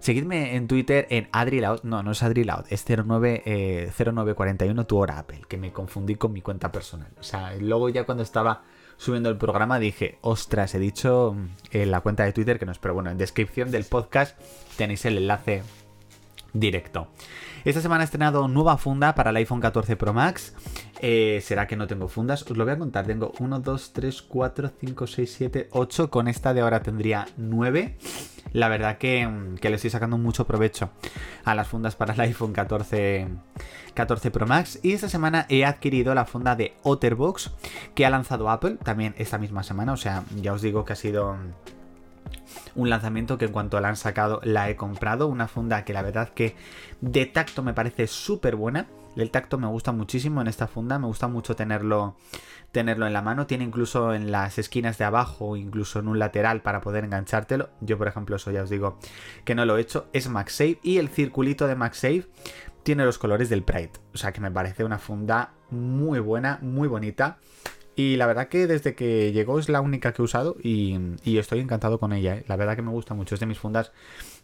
Seguidme 0.00 0.54
en 0.54 0.68
Twitter 0.68 1.06
en 1.10 1.28
AdriLoud. 1.32 1.82
No, 1.82 2.02
no 2.02 2.12
es 2.12 2.22
AdriLoud, 2.22 2.66
es 2.70 2.84
09, 2.86 3.90
0941 3.94 4.80
eh, 4.80 4.84
tu 4.84 4.96
hora 4.96 5.18
Apple, 5.18 5.42
que 5.48 5.56
me 5.56 5.72
confundí 5.72 6.14
con 6.14 6.32
mi 6.32 6.40
cuenta 6.40 6.70
personal. 6.70 7.10
O 7.18 7.22
sea, 7.22 7.54
luego 7.56 7.88
ya 7.88 8.04
cuando 8.04 8.22
estaba 8.22 8.62
subiendo 8.96 9.28
el 9.28 9.38
programa 9.38 9.78
dije, 9.78 10.18
ostras, 10.20 10.74
he 10.74 10.78
dicho 10.78 11.34
mm, 11.36 11.46
en 11.72 11.90
la 11.90 12.00
cuenta 12.00 12.24
de 12.24 12.32
Twitter 12.32 12.58
que 12.58 12.66
no 12.66 12.72
es, 12.72 12.78
pero 12.78 12.94
bueno, 12.94 13.10
en 13.10 13.18
descripción 13.18 13.70
del 13.70 13.84
podcast 13.84 14.38
tenéis 14.76 15.04
el 15.04 15.18
enlace 15.18 15.62
directo. 16.58 17.08
Esta 17.64 17.80
semana 17.80 18.02
he 18.02 18.06
estrenado 18.06 18.48
nueva 18.48 18.78
funda 18.78 19.14
para 19.14 19.30
el 19.30 19.36
iPhone 19.36 19.60
14 19.60 19.96
Pro 19.96 20.12
Max. 20.12 20.54
Eh, 21.00 21.40
¿Será 21.42 21.66
que 21.66 21.76
no 21.76 21.86
tengo 21.86 22.08
fundas? 22.08 22.42
Os 22.42 22.56
lo 22.56 22.64
voy 22.64 22.74
a 22.74 22.78
contar. 22.78 23.06
Tengo 23.06 23.32
1, 23.38 23.60
2, 23.60 23.92
3, 23.92 24.22
4, 24.22 24.72
5, 24.80 25.06
6, 25.06 25.34
7, 25.36 25.68
8. 25.72 26.10
Con 26.10 26.28
esta 26.28 26.54
de 26.54 26.60
ahora 26.60 26.82
tendría 26.82 27.26
9. 27.36 27.96
La 28.52 28.68
verdad 28.68 28.96
que, 28.98 29.28
que, 29.60 29.68
le 29.68 29.76
estoy 29.76 29.90
sacando 29.90 30.16
mucho 30.16 30.46
provecho 30.46 30.90
a 31.44 31.54
las 31.54 31.68
fundas 31.68 31.96
para 31.96 32.14
el 32.14 32.20
iPhone 32.20 32.52
14, 32.52 33.28
14 33.94 34.30
Pro 34.30 34.46
Max. 34.46 34.80
Y 34.82 34.92
esta 34.92 35.08
semana 35.08 35.46
he 35.48 35.64
adquirido 35.64 36.14
la 36.14 36.24
funda 36.24 36.56
de 36.56 36.74
Otterbox 36.82 37.52
que 37.94 38.06
ha 38.06 38.10
lanzado 38.10 38.48
Apple 38.48 38.78
también 38.82 39.14
esta 39.18 39.38
misma 39.38 39.62
semana. 39.62 39.92
O 39.92 39.96
sea, 39.96 40.24
ya 40.36 40.52
os 40.52 40.62
digo 40.62 40.84
que 40.84 40.94
ha 40.94 40.96
sido 40.96 41.36
un 42.74 42.90
lanzamiento 42.90 43.38
que 43.38 43.46
en 43.46 43.52
cuanto 43.52 43.80
la 43.80 43.88
han 43.88 43.96
sacado 43.96 44.40
la 44.42 44.70
he 44.70 44.76
comprado. 44.76 45.26
Una 45.26 45.48
funda 45.48 45.84
que 45.84 45.92
la 45.92 46.02
verdad 46.02 46.30
que 46.30 46.56
de 47.00 47.26
tacto 47.26 47.62
me 47.62 47.74
parece 47.74 48.06
súper 48.06 48.56
buena. 48.56 48.86
El 49.16 49.30
tacto 49.30 49.58
me 49.58 49.66
gusta 49.66 49.90
muchísimo 49.90 50.40
en 50.40 50.46
esta 50.46 50.68
funda, 50.68 50.98
me 50.98 51.06
gusta 51.06 51.26
mucho 51.26 51.56
tenerlo, 51.56 52.16
tenerlo 52.70 53.06
en 53.06 53.12
la 53.12 53.22
mano. 53.22 53.46
Tiene 53.46 53.64
incluso 53.64 54.14
en 54.14 54.30
las 54.30 54.58
esquinas 54.58 54.96
de 54.98 55.04
abajo, 55.04 55.56
incluso 55.56 55.98
en 55.98 56.08
un 56.08 56.18
lateral 56.20 56.62
para 56.62 56.80
poder 56.80 57.04
enganchártelo. 57.04 57.70
Yo, 57.80 57.98
por 57.98 58.06
ejemplo, 58.06 58.36
eso 58.36 58.52
ya 58.52 58.62
os 58.62 58.70
digo 58.70 58.98
que 59.44 59.56
no 59.56 59.64
lo 59.64 59.76
he 59.76 59.80
hecho. 59.80 60.06
Es 60.12 60.28
MagSafe 60.28 60.78
y 60.82 60.98
el 60.98 61.08
circulito 61.08 61.66
de 61.66 61.74
MagSafe 61.74 62.28
tiene 62.84 63.04
los 63.04 63.18
colores 63.18 63.48
del 63.48 63.64
Pride. 63.64 63.92
O 64.14 64.18
sea 64.18 64.32
que 64.32 64.40
me 64.40 64.50
parece 64.50 64.84
una 64.84 64.98
funda 64.98 65.52
muy 65.70 66.20
buena, 66.20 66.58
muy 66.62 66.86
bonita. 66.88 67.38
Y 67.98 68.14
la 68.14 68.26
verdad 68.26 68.46
que 68.46 68.68
desde 68.68 68.94
que 68.94 69.32
llegó 69.32 69.58
es 69.58 69.68
la 69.68 69.80
única 69.80 70.12
que 70.12 70.22
he 70.22 70.24
usado 70.24 70.54
y, 70.62 70.96
estoy 71.24 71.58
encantado 71.58 71.98
con 71.98 72.12
ella. 72.12 72.36
¿eh? 72.36 72.44
La 72.46 72.54
verdad 72.54 72.76
que 72.76 72.82
me 72.82 72.92
gusta 72.92 73.12
mucho. 73.12 73.34
Es 73.34 73.40
de 73.40 73.46
mis 73.46 73.58
fundas 73.58 73.90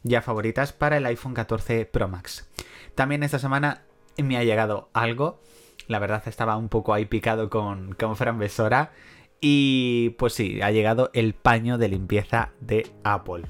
ya 0.02 0.22
favoritas 0.22 0.72
para 0.72 0.96
el 0.96 1.06
iPhone 1.06 1.34
14 1.34 1.86
Pro 1.86 2.08
Max. 2.08 2.48
También 2.96 3.22
esta 3.22 3.38
semana 3.38 3.82
me 4.20 4.36
ha 4.36 4.42
llegado 4.42 4.88
algo 4.92 5.40
La 5.86 6.00
verdad 6.00 6.24
estaba 6.26 6.56
un 6.56 6.68
poco 6.68 6.94
ahí 6.94 7.04
picado 7.04 7.48
con, 7.48 7.94
con 7.94 8.16
Fran 8.16 8.40
Besora. 8.40 8.90
Y 9.40 10.16
pues 10.18 10.32
sí, 10.32 10.60
ha 10.60 10.72
llegado 10.72 11.10
el 11.12 11.34
paño 11.34 11.78
de 11.78 11.86
limpieza 11.86 12.50
de 12.58 12.90
Apple. 13.04 13.44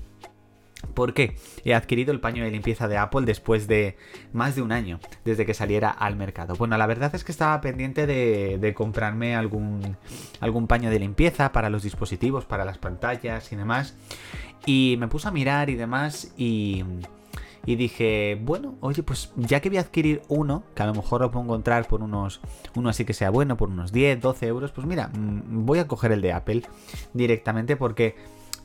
¿Por 0.95 1.15
qué? 1.15 1.37
He 1.65 1.75
adquirido 1.75 2.13
el 2.13 2.21
paño 2.21 2.45
de 2.45 2.51
limpieza 2.51 2.89
de 2.89 2.99
Apple 2.99 3.23
después 3.23 3.67
de 3.67 3.97
más 4.33 4.55
de 4.57 4.63
un 4.63 4.73
año, 4.73 5.01
desde 5.25 5.47
que 5.47 5.55
saliera 5.55 5.91
al 5.91 6.17
mercado. 6.17 6.55
Bueno, 6.57 6.77
la 6.77 6.87
verdad 6.87 7.15
es 7.15 7.25
que 7.25 7.33
estaba 7.33 7.61
pendiente 7.61 8.07
de, 8.07 8.75
comprarme 8.75 9.37
algún, 9.37 9.97
algún 10.41 10.67
paño 10.67 10.91
de 10.91 10.99
limpieza 10.99 11.53
para 11.53 11.71
los 11.71 11.83
dispositivos, 11.83 12.45
para 12.45 12.65
las 12.65 12.79
pantallas 12.79 13.53
y 13.53 13.57
demás. 13.57 13.97
Y 14.67 14.97
me 14.99 15.09
puse 15.09 15.29
a 15.29 15.31
mirar 15.31 15.71
y 15.71 15.75
demás 15.75 16.33
y... 16.37 16.85
Y 17.67 17.77
dije, 17.77 18.39
bueno, 18.43 18.75
oye, 18.81 19.03
pues 19.03 19.33
ya 19.37 19.61
que 19.61 19.71
voy 19.71 19.79
a 19.79 19.81
adquirir 19.81 20.21
uno, 20.29 20.65
que 20.75 20.83
a 20.83 20.87
lo 20.87 20.93
mejor 20.93 21.23
lo 21.23 21.31
puedo 21.31 21.47
encontrar 21.47 21.89
por 21.89 22.03
unos, 22.03 22.43
uno 22.75 22.91
así 22.91 23.07
que 23.07 23.15
sea 23.15 23.31
bueno, 23.31 23.57
por 23.57 23.71
unos 23.71 23.91
10, 23.91 24.21
12 24.21 24.47
euros, 24.47 24.71
pues 24.73 24.87
mira, 24.87 25.09
mm, 25.09 25.65
voy 25.65 25.79
a 25.79 25.89
coger 25.89 26.13
el 26.13 26.21
de 26.21 26.35
Apple 26.35 26.61
directamente 27.15 27.77
porque 27.77 28.17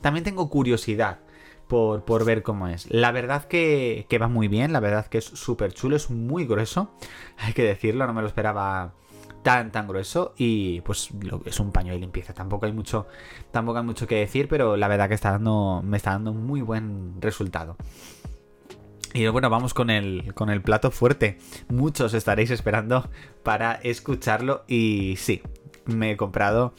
también 0.02 0.22
tengo 0.22 0.50
curiosidad 0.50 1.20
por, 1.70 2.24
ver 2.24 2.42
cómo 2.42 2.68
es. 2.68 2.90
La 2.90 3.12
verdad 3.12 3.44
que, 3.44 4.06
va 4.20 4.28
muy 4.28 4.48
bien, 4.48 4.72
la 4.72 4.80
verdad 4.80 5.06
que 5.06 5.18
es 5.18 5.24
súper 5.24 5.72
chulo, 5.72 5.96
es 5.96 6.10
muy 6.10 6.44
grueso, 6.44 6.90
hay 7.38 7.54
que 7.54 7.62
decirlo, 7.62 8.06
no 8.06 8.12
me 8.12 8.20
lo 8.20 8.26
esperaba 8.26 8.92
tan 9.42 9.72
tan 9.72 9.88
grueso 9.88 10.34
y 10.36 10.82
pues 10.82 11.08
es 11.46 11.60
un 11.60 11.72
paño 11.72 11.94
de 11.94 11.98
limpieza 11.98 12.34
tampoco 12.34 12.66
hay 12.66 12.72
mucho 12.72 13.06
tampoco 13.50 13.78
hay 13.78 13.84
mucho 13.84 14.06
que 14.06 14.16
decir 14.16 14.48
pero 14.48 14.76
la 14.76 14.86
verdad 14.86 15.08
que 15.08 15.14
está 15.14 15.30
dando 15.30 15.80
me 15.82 15.96
está 15.96 16.10
dando 16.10 16.34
muy 16.34 16.60
buen 16.60 17.14
resultado 17.22 17.78
y 19.12 19.26
bueno, 19.28 19.50
vamos 19.50 19.74
con 19.74 19.90
el, 19.90 20.34
con 20.34 20.50
el 20.50 20.62
plato 20.62 20.92
fuerte. 20.92 21.38
Muchos 21.68 22.14
estaréis 22.14 22.50
esperando 22.52 23.10
para 23.42 23.72
escucharlo. 23.72 24.62
Y 24.68 25.16
sí, 25.16 25.42
me 25.86 26.12
he 26.12 26.16
comprado 26.16 26.74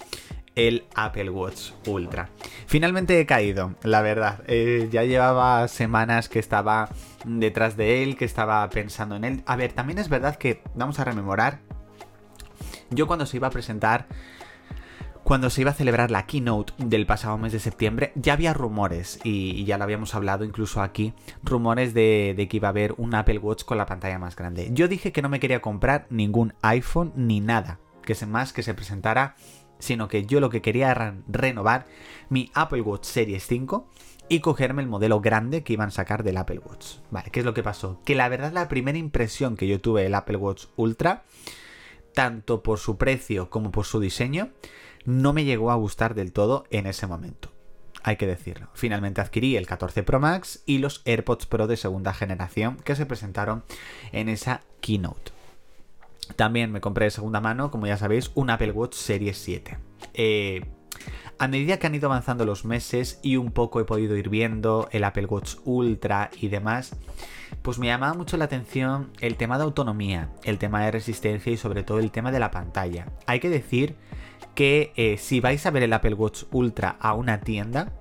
el 0.56 0.86
Apple 0.96 1.30
Watch 1.30 1.72
Ultra. 1.88 2.30
Finalmente 2.66 3.20
he 3.20 3.26
caído, 3.26 3.76
la 3.84 4.02
verdad. 4.02 4.44
Eh, 4.48 4.90
ya 4.92 5.04
llevaba 5.04 5.68
semanas 5.68 6.30
que 6.30 6.40
estaba 6.40 6.90
detrás 7.26 7.78
de 7.78 8.04
él, 8.04 8.18
que 8.18 8.26
estaba 8.26 8.70
pensando 8.70 9.16
en 9.16 9.24
él. 9.24 9.44
A 9.46 9.56
ver, 9.56 9.74
también 9.74 10.00
es 10.00 10.10
verdad 10.10 10.36
que, 10.36 10.62
vamos 10.76 11.00
a 11.00 11.06
rememorar, 11.06 11.60
yo 12.90 13.08
cuando 13.08 13.26
se 13.26 13.38
iba 13.38 13.48
a 13.48 13.52
presentar, 13.52 14.08
cuando 15.24 15.50
se 15.50 15.62
iba 15.62 15.72
a 15.72 15.76
celebrar 15.76 16.12
la 16.12 16.26
keynote 16.26 16.74
del 16.78 17.06
pasado 17.06 17.38
mes 17.38 17.54
de 17.54 17.60
septiembre, 17.60 18.12
ya 18.16 18.34
había 18.34 18.54
rumores, 18.54 19.20
y, 19.24 19.64
ya 19.64 19.78
lo 19.78 19.86
habíamos 19.86 20.14
hablado 20.16 20.44
incluso 20.44 20.82
aquí, 20.82 21.14
rumores 21.44 21.94
de, 21.94 22.34
de 22.36 22.48
que 22.48 22.58
iba 22.58 22.68
a 22.68 22.72
haber 22.72 22.94
un 22.98 23.16
Apple 23.16 23.38
Watch 23.38 23.64
con 23.64 23.78
la 23.78 23.86
pantalla 23.86 24.20
más 24.20 24.36
grande. 24.36 24.70
Yo 24.74 24.88
dije 24.88 25.12
que 25.12 25.22
no 25.22 25.30
me 25.30 25.40
quería 25.40 25.62
comprar 25.62 26.08
ningún 26.10 26.54
iPhone 26.62 27.14
ni 27.16 27.40
nada, 27.40 27.80
que 28.04 28.16
se 28.16 28.26
más 28.26 28.52
que 28.52 28.64
se 28.64 28.74
presentara 28.74 29.36
sino 29.82 30.08
que 30.08 30.26
yo 30.26 30.40
lo 30.40 30.50
que 30.50 30.62
quería 30.62 30.92
era 30.92 31.18
renovar 31.28 31.86
mi 32.30 32.52
Apple 32.54 32.82
Watch 32.82 33.06
Series 33.06 33.46
5 33.46 33.90
y 34.30 34.40
cogerme 34.40 34.82
el 34.82 34.88
modelo 34.88 35.20
grande 35.20 35.62
que 35.64 35.74
iban 35.74 35.90
a 35.90 35.92
sacar 35.92 36.24
del 36.24 36.38
Apple 36.38 36.60
Watch. 36.60 37.00
Vale, 37.10 37.32
¿qué 37.32 37.42
es 37.42 37.46
lo 37.46 37.54
que 37.54 37.64
pasó? 37.64 38.00
Que 38.06 38.16
la 38.16 38.30
verdad 38.30 38.54
la 38.54 38.70
primera 38.70 38.98
impresión 38.98 39.58
que 39.58 39.68
yo 39.68 39.82
tuve 39.82 40.04
del 40.04 40.16
Apple 40.16 40.38
Watch 40.38 40.68
Ultra, 40.78 41.26
tanto 42.14 42.64
por 42.64 42.80
su 42.80 42.98
precio 42.98 43.50
como 43.50 43.72
por 43.72 43.86
su 43.86 44.00
diseño, 44.00 44.52
no 45.04 45.34
me 45.34 45.44
llegó 45.44 45.72
a 45.72 45.76
gustar 45.76 46.16
del 46.16 46.32
todo 46.32 46.66
en 46.70 46.88
ese 46.88 47.08
momento. 47.08 47.52
Hay 48.04 48.16
que 48.16 48.26
decirlo. 48.26 48.70
Finalmente 48.74 49.22
adquirí 49.22 49.58
el 49.58 49.68
14 49.68 50.04
Pro 50.04 50.20
Max 50.20 50.64
y 50.66 50.78
los 50.78 51.02
AirPods 51.06 51.46
Pro 51.46 51.68
de 51.68 51.78
segunda 51.78 52.14
generación 52.14 52.78
que 52.78 52.96
se 52.96 53.06
presentaron 53.06 53.64
en 54.12 54.30
esa 54.30 54.62
keynote. 54.80 55.34
También 56.36 56.72
me 56.72 56.82
compré 56.82 57.06
de 57.06 57.12
segunda 57.12 57.42
mano, 57.42 57.72
como 57.72 57.88
ya 57.88 57.98
sabéis, 57.98 58.32
un 58.36 58.50
Apple 58.50 58.72
Watch 58.72 58.96
Series 58.96 59.38
7. 59.38 59.78
Eh, 60.14 60.66
a 61.40 61.48
medida 61.48 61.78
que 61.78 61.88
han 61.88 61.96
ido 61.96 62.08
avanzando 62.08 62.46
los 62.46 62.66
meses 62.66 63.20
y 63.24 63.38
un 63.38 63.52
poco 63.52 63.80
he 63.80 63.86
podido 63.86 64.16
ir 64.16 64.30
viendo 64.30 64.88
el 64.92 65.04
Apple 65.04 65.26
Watch 65.26 65.56
Ultra 65.66 66.30
y 66.40 66.50
demás, 66.50 66.96
pues 67.64 67.80
me 67.80 67.88
llamaba 67.88 68.14
mucho 68.14 68.38
la 68.38 68.46
atención 68.46 69.10
el 69.20 69.38
tema 69.38 69.58
de 69.58 69.64
autonomía, 69.64 70.30
el 70.44 70.58
tema 70.58 70.84
de 70.84 70.92
resistencia 70.92 71.52
y 71.52 71.58
sobre 71.58 71.84
todo 71.84 72.00
el 72.00 72.12
tema 72.12 72.32
de 72.32 72.40
la 72.40 72.52
pantalla. 72.52 73.08
Hay 73.26 73.40
que 73.40 73.50
decir 73.50 73.96
que 74.56 74.94
eh, 74.96 75.18
si 75.18 75.40
vais 75.40 75.66
a 75.66 75.72
ver 75.72 75.84
el 75.84 75.94
Apple 75.94 76.14
Watch 76.14 76.44
Ultra 76.52 76.98
a 77.00 77.14
una 77.14 77.42
tienda, 77.42 77.92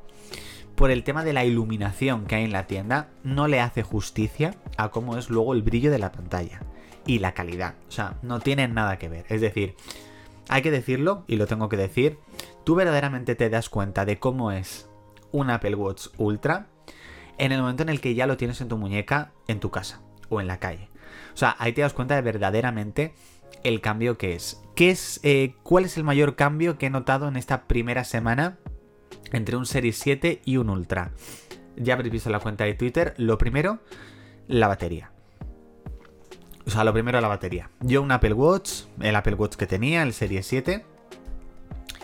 por 0.75 0.90
el 0.90 1.04
tema 1.04 1.25
de 1.25 1.32
la 1.32 1.44
iluminación 1.44 2.26
que 2.26 2.37
hay 2.37 2.44
en 2.44 2.52
la 2.52 2.66
tienda, 2.66 3.08
no 3.22 3.49
le 3.49 3.60
hace 3.60 3.82
justicia 3.82 4.54
a 4.76 4.90
cómo 4.90 5.16
es 5.18 5.28
luego 5.28 5.52
el 5.52 5.62
brillo 5.62 5.90
de 5.90 5.99
la 5.99 6.12
pantalla 6.12 6.60
y 7.11 7.19
la 7.19 7.35
calidad. 7.35 7.75
O 7.88 7.90
sea, 7.90 8.19
no 8.23 8.38
tienen 8.38 8.73
nada 8.73 8.97
que 8.97 9.09
ver. 9.09 9.26
Es 9.31 9.40
decir, 9.40 9.75
hay 10.49 10.62
que 10.62 10.71
decirlo, 10.71 11.25
y 11.26 11.35
lo 11.35 11.49
tengo 11.49 11.69
que 11.69 11.76
decir, 11.76 12.19
tú 12.62 12.76
verdaderamente 12.76 13.35
te 13.35 13.50
das 13.50 13.69
cuenta 13.69 14.05
de 14.05 14.21
cómo 14.21 14.52
es 14.52 14.88
un 15.33 15.50
Apple 15.50 15.75
Watch 15.75 16.07
Ultra 16.19 16.69
en 17.37 17.50
el 17.50 17.62
momento 17.62 17.83
en 17.83 17.88
el 17.88 18.00
que 18.00 18.14
ya 18.14 18.29
lo 18.29 18.37
tienes 18.37 18.61
en 18.61 18.69
tu 18.69 18.79
muñeca, 18.79 19.33
en 19.49 19.59
tu 19.59 19.73
casa 19.73 20.02
o 20.29 20.40
en 20.40 20.47
la 20.47 20.61
calle. 20.61 20.88
O 21.35 21.37
sea, 21.37 21.57
ahí 21.59 21.73
te 21.73 21.81
das 21.81 21.95
cuenta 21.95 22.14
de 22.14 22.23
verdaderamente 22.23 23.12
el 23.64 23.81
cambio 23.81 24.17
que 24.17 24.37
es. 24.37 24.62
¿Qué 24.76 24.90
es 24.90 25.19
eh, 25.25 25.57
¿Cuál 25.64 25.87
es 25.87 25.97
el 25.97 26.05
mayor 26.05 26.37
cambio 26.37 26.79
que 26.79 26.87
he 26.87 26.90
notado 26.90 27.26
en 27.26 27.35
esta 27.35 27.64
primera 27.64 28.05
semana 28.05 28.61
entre 29.33 29.57
un 29.57 29.67
Series 29.67 29.99
7 29.99 30.43
y 30.45 30.59
un 30.59 30.71
Ultra? 30.71 31.11
Ya 31.76 31.95
habréis 31.95 32.12
visto 32.12 32.31
la 32.31 32.38
cuenta 32.38 32.62
de 32.62 32.75
Twitter. 32.75 33.14
Lo 33.17 33.37
primero, 33.37 33.81
la 34.47 34.69
batería. 34.69 35.10
O 36.71 36.73
sea, 36.73 36.85
lo 36.85 36.93
primero 36.93 37.21
la 37.21 37.27
batería. 37.27 37.69
Yo 37.81 38.00
un 38.00 38.12
Apple 38.12 38.33
Watch, 38.33 38.83
el 39.00 39.17
Apple 39.17 39.35
Watch 39.35 39.57
que 39.57 39.67
tenía, 39.67 40.05
el 40.05 40.12
Serie 40.12 40.45
7. 40.45 40.85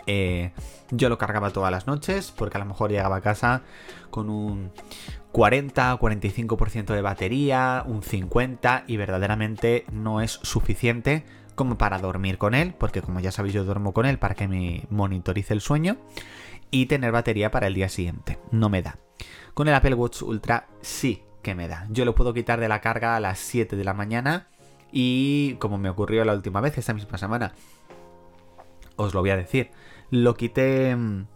Eh, 0.07 0.51
yo 0.91 1.07
lo 1.07 1.17
cargaba 1.17 1.51
todas 1.51 1.71
las 1.71 1.87
noches 1.87 2.33
porque 2.37 2.57
a 2.57 2.59
lo 2.59 2.65
mejor 2.65 2.91
llegaba 2.91 3.15
a 3.15 3.21
casa 3.21 3.61
con 4.09 4.29
un 4.29 4.73
40 5.31 5.97
45% 5.97 6.93
de 6.93 7.01
batería, 7.01 7.81
un 7.87 8.03
50 8.03 8.83
y 8.87 8.97
verdaderamente 8.97 9.85
no 9.89 10.19
es 10.19 10.31
suficiente 10.43 11.23
como 11.55 11.77
para 11.77 11.97
dormir 11.99 12.37
con 12.37 12.53
él, 12.53 12.75
porque 12.77 13.01
como 13.01 13.21
ya 13.21 13.31
sabéis 13.31 13.53
yo 13.53 13.63
duermo 13.63 13.93
con 13.93 14.05
él 14.05 14.19
para 14.19 14.35
que 14.35 14.49
me 14.49 14.83
monitorice 14.89 15.53
el 15.53 15.61
sueño 15.61 15.95
y 16.71 16.87
tener 16.87 17.13
batería 17.13 17.51
para 17.51 17.67
el 17.67 17.73
día 17.73 17.87
siguiente. 17.87 18.37
No 18.51 18.67
me 18.67 18.81
da. 18.81 18.97
Con 19.53 19.69
el 19.69 19.75
Apple 19.75 19.95
Watch 19.95 20.23
Ultra 20.23 20.67
sí 20.81 21.23
que 21.41 21.55
me 21.55 21.69
da. 21.69 21.87
Yo 21.89 22.03
lo 22.03 22.15
puedo 22.15 22.33
quitar 22.33 22.59
de 22.59 22.67
la 22.67 22.81
carga 22.81 23.15
a 23.15 23.21
las 23.21 23.39
7 23.39 23.77
de 23.77 23.83
la 23.85 23.93
mañana 23.93 24.49
y 24.91 25.55
como 25.55 25.77
me 25.77 25.89
ocurrió 25.89 26.23
la 26.25 26.33
última 26.33 26.61
vez, 26.61 26.77
esta 26.77 26.93
misma 26.93 27.17
semana, 27.17 27.53
os 28.95 29.13
lo 29.13 29.21
voy 29.21 29.29
a 29.29 29.37
decir. 29.37 29.71
Lo 30.09 30.35
quité. 30.35 30.95
Mm, 30.95 31.27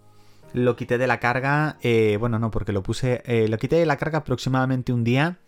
lo 0.53 0.75
quité 0.75 0.97
de 0.97 1.07
la 1.07 1.19
carga. 1.19 1.77
Eh, 1.81 2.17
bueno, 2.19 2.39
no, 2.39 2.51
porque 2.51 2.71
lo 2.71 2.83
puse. 2.83 3.21
Eh, 3.25 3.47
lo 3.47 3.57
quité 3.57 3.77
de 3.77 3.85
la 3.85 3.97
carga 3.97 4.19
aproximadamente 4.19 4.93
un 4.93 5.03
día. 5.03 5.39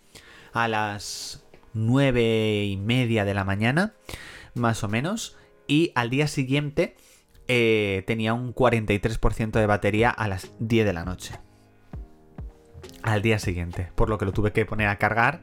A 0.53 0.67
las 0.67 1.43
nueve 1.73 2.65
y 2.65 2.77
media 2.77 3.25
de 3.25 3.33
la 3.33 3.43
mañana. 3.43 3.93
Más 4.53 4.83
o 4.83 4.87
menos. 4.87 5.37
Y 5.67 5.91
al 5.95 6.09
día 6.09 6.27
siguiente. 6.27 6.95
Eh, 7.49 8.03
tenía 8.07 8.33
un 8.33 8.55
43% 8.55 9.51
de 9.51 9.65
batería 9.65 10.09
a 10.09 10.29
las 10.29 10.53
10 10.59 10.85
de 10.85 10.93
la 10.93 11.03
noche. 11.03 11.35
Al 13.01 13.21
día 13.21 13.37
siguiente. 13.39 13.89
Por 13.95 14.09
lo 14.09 14.17
que 14.17 14.25
lo 14.25 14.31
tuve 14.31 14.53
que 14.53 14.65
poner 14.65 14.87
a 14.87 14.97
cargar 14.97 15.41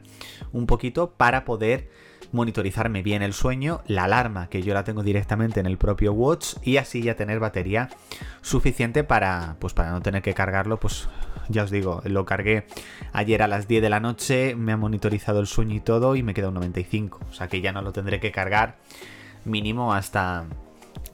un 0.51 0.65
poquito 0.65 1.11
para 1.11 1.45
poder 1.45 1.91
monitorizarme 2.31 3.03
bien 3.03 3.21
el 3.21 3.33
sueño, 3.33 3.81
la 3.87 4.05
alarma 4.05 4.47
que 4.47 4.61
yo 4.61 4.73
la 4.73 4.83
tengo 4.83 5.03
directamente 5.03 5.59
en 5.59 5.65
el 5.65 5.77
propio 5.77 6.13
watch 6.13 6.55
y 6.63 6.77
así 6.77 7.01
ya 7.01 7.15
tener 7.15 7.39
batería 7.39 7.89
suficiente 8.41 9.03
para 9.03 9.55
pues 9.59 9.73
para 9.73 9.91
no 9.91 10.01
tener 10.01 10.21
que 10.21 10.33
cargarlo, 10.33 10.77
pues 10.77 11.07
ya 11.49 11.63
os 11.63 11.71
digo, 11.71 12.01
lo 12.05 12.25
cargué 12.25 12.65
ayer 13.13 13.41
a 13.41 13.47
las 13.47 13.67
10 13.67 13.81
de 13.81 13.89
la 13.89 13.99
noche, 13.99 14.55
me 14.55 14.71
ha 14.71 14.77
monitorizado 14.77 15.39
el 15.39 15.47
sueño 15.47 15.75
y 15.75 15.81
todo 15.81 16.15
y 16.15 16.23
me 16.23 16.33
queda 16.33 16.49
un 16.49 16.55
95, 16.55 17.19
o 17.29 17.33
sea 17.33 17.47
que 17.47 17.61
ya 17.61 17.71
no 17.71 17.81
lo 17.81 17.91
tendré 17.91 18.19
que 18.19 18.31
cargar 18.31 18.77
mínimo 19.45 19.93
hasta 19.93 20.45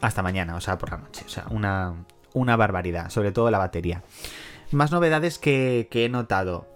hasta 0.01 0.21
mañana, 0.21 0.55
o 0.55 0.61
sea, 0.61 0.77
por 0.77 0.91
la 0.91 0.97
noche, 0.97 1.23
o 1.25 1.29
sea, 1.29 1.45
una 1.49 1.95
una 2.33 2.55
barbaridad, 2.55 3.09
sobre 3.09 3.31
todo 3.31 3.51
la 3.51 3.57
batería. 3.57 4.03
Más 4.71 4.91
novedades 4.91 5.39
que, 5.39 5.87
que 5.89 6.05
he 6.05 6.09
notado. 6.09 6.67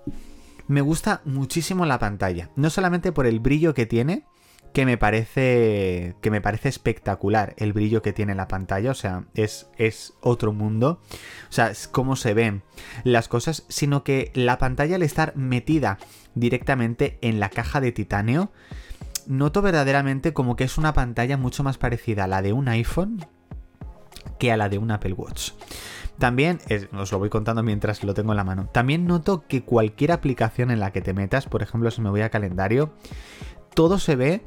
Me 0.67 0.81
gusta 0.81 1.21
muchísimo 1.25 1.86
la 1.86 2.00
pantalla, 2.00 2.50
no 2.55 2.69
solamente 2.69 3.12
por 3.12 3.25
el 3.25 3.39
brillo 3.39 3.74
que 3.74 3.86
tiene, 3.86 4.25
que 4.73 4.85
me 4.85 4.97
parece 4.97 6.15
que 6.21 6.31
me 6.31 6.41
parece 6.41 6.69
espectacular 6.69 7.53
el 7.57 7.73
brillo 7.73 8.01
que 8.01 8.13
tiene 8.13 8.35
la 8.35 8.47
pantalla, 8.47 8.91
o 8.91 8.95
sea, 8.95 9.25
es, 9.33 9.67
es 9.77 10.13
otro 10.21 10.53
mundo, 10.53 11.01
o 11.49 11.51
sea, 11.51 11.71
es 11.71 11.87
cómo 11.87 12.15
se 12.15 12.33
ven 12.33 12.63
las 13.03 13.27
cosas, 13.27 13.65
sino 13.67 14.03
que 14.03 14.31
la 14.33 14.57
pantalla 14.57 14.95
al 14.95 15.03
estar 15.03 15.35
metida 15.35 15.97
directamente 16.35 17.17
en 17.21 17.39
la 17.39 17.49
caja 17.49 17.81
de 17.81 17.91
titanio, 17.91 18.51
noto 19.27 19.61
verdaderamente 19.61 20.33
como 20.33 20.55
que 20.55 20.63
es 20.63 20.77
una 20.77 20.93
pantalla 20.93 21.37
mucho 21.37 21.63
más 21.63 21.77
parecida 21.77 22.23
a 22.23 22.27
la 22.27 22.41
de 22.41 22.53
un 22.53 22.67
iPhone 22.69 23.25
que 24.39 24.51
a 24.51 24.57
la 24.57 24.69
de 24.69 24.77
un 24.77 24.91
Apple 24.91 25.13
Watch. 25.13 25.51
También, 26.17 26.59
os 26.93 27.11
lo 27.11 27.17
voy 27.17 27.29
contando 27.29 27.63
mientras 27.63 28.03
lo 28.03 28.13
tengo 28.13 28.31
en 28.31 28.37
la 28.37 28.43
mano, 28.43 28.69
también 28.71 29.05
noto 29.05 29.47
que 29.47 29.63
cualquier 29.63 30.11
aplicación 30.11 30.69
en 30.69 30.79
la 30.79 30.91
que 30.91 31.01
te 31.01 31.13
metas, 31.13 31.47
por 31.47 31.63
ejemplo 31.63 31.89
si 31.89 32.01
me 32.01 32.09
voy 32.09 32.21
a 32.21 32.29
calendario, 32.29 32.93
todo 33.73 33.99
se 33.99 34.15
ve 34.15 34.41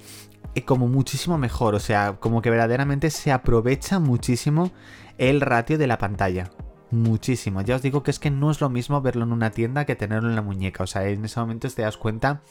eh, 0.54 0.64
como 0.64 0.88
muchísimo 0.88 1.38
mejor, 1.38 1.75
o 1.75 1.81
sea, 1.81 2.16
como 2.21 2.43
que 2.43 2.50
verdaderamente 2.50 3.11
se 3.11 3.33
aprovecha 3.33 3.99
muchísimo 3.99 4.71
el 5.19 5.40
ratio 5.40 5.78
de 5.78 5.87
la 5.87 5.99
pantalla. 5.99 6.50
Muchísimo. 6.90 7.61
Ya 7.62 7.75
os 7.75 7.83
digo 7.83 8.04
que 8.04 8.12
es 8.12 8.21
que 8.21 8.31
no 8.31 8.52
es 8.52 8.61
lo 8.61 8.71
mismo 8.71 9.00
verlo 9.00 9.25
en 9.25 9.33
una 9.33 9.50
tienda 9.50 9.85
que 9.85 9.97
tenerlo 9.97 10.28
en 10.28 10.37
la 10.37 10.43
muñeca. 10.43 10.85
O 10.85 10.87
sea, 10.87 11.09
en 11.09 11.25
ese 11.25 11.40
momento 11.40 11.69
te 11.69 11.83
das 11.83 11.97
cuenta 11.97 12.43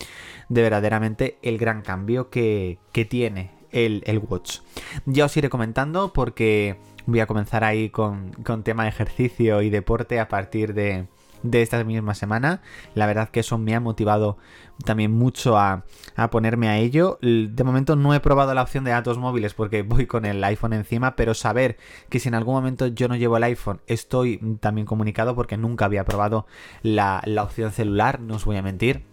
de 0.49 0.61
verdaderamente 0.61 1.37
el 1.41 1.57
gran 1.57 1.81
cambio 1.81 2.29
que, 2.29 2.79
tiene 3.09 3.51
el, 3.71 4.03
el, 4.05 4.19
Watch. 4.19 4.59
Ya 5.05 5.25
os 5.25 5.37
iré 5.37 5.49
comentando 5.49 6.11
porque 6.11 6.77
voy 7.05 7.21
a 7.21 7.25
comenzar 7.25 7.63
ahí 7.63 7.89
con, 7.89 8.33
con 8.43 8.63
tema 8.63 8.83
de 8.83 8.89
ejercicio 8.89 9.61
y 9.61 9.69
deporte 9.69 10.19
a 10.19 10.27
partir 10.27 10.73
de, 10.73 11.07
de 11.43 11.61
esta 11.61 11.83
misma 11.83 12.15
semana. 12.15 12.61
La 12.95 13.05
verdad 13.05 13.29
que 13.29 13.41
eso 13.41 13.57
me 13.57 13.75
ha 13.75 13.79
motivado 13.79 14.37
también 14.85 15.11
mucho 15.11 15.57
a, 15.57 15.83
ponerme 16.31 16.69
a 16.69 16.77
ello. 16.77 17.19
De 17.21 17.63
momento 17.63 17.95
no 17.95 18.13
he 18.13 18.19
probado 18.19 18.53
la 18.53 18.63
opción 18.63 18.83
de 18.83 18.91
datos 18.91 19.17
móviles 19.17 19.53
porque 19.53 19.81
voy 19.83 20.07
con 20.07 20.25
el 20.25 20.43
iPhone 20.43 20.73
encima, 20.73 21.15
pero 21.15 21.33
saber 21.33 21.77
que 22.09 22.19
si 22.19 22.29
en 22.29 22.35
algún 22.35 22.55
momento 22.55 22.87
yo 22.87 23.07
no 23.07 23.15
llevo 23.15 23.37
el 23.37 23.43
iPhone, 23.43 23.81
estoy 23.87 24.39
también 24.59 24.87
comunicado 24.87 25.35
porque 25.35 25.57
nunca 25.57 25.85
había 25.85 26.05
probado 26.05 26.47
la, 26.81 27.21
la 27.25 27.43
opción 27.43 27.71
celular, 27.71 28.19
no 28.19 28.35
os 28.35 28.45
voy 28.45 28.57
a 28.57 28.61
mentir. 28.61 29.12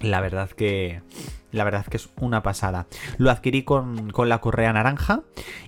La 0.00 0.20
verdad 0.20 0.50
que 0.50 1.02
la 1.50 1.64
verdad 1.64 1.86
que 1.86 1.96
es 1.96 2.10
una 2.20 2.42
pasada. 2.42 2.86
Lo 3.16 3.30
adquirí 3.30 3.62
con, 3.62 4.12
la 4.16 4.40
correa 4.40 4.72
naranja 4.72 5.22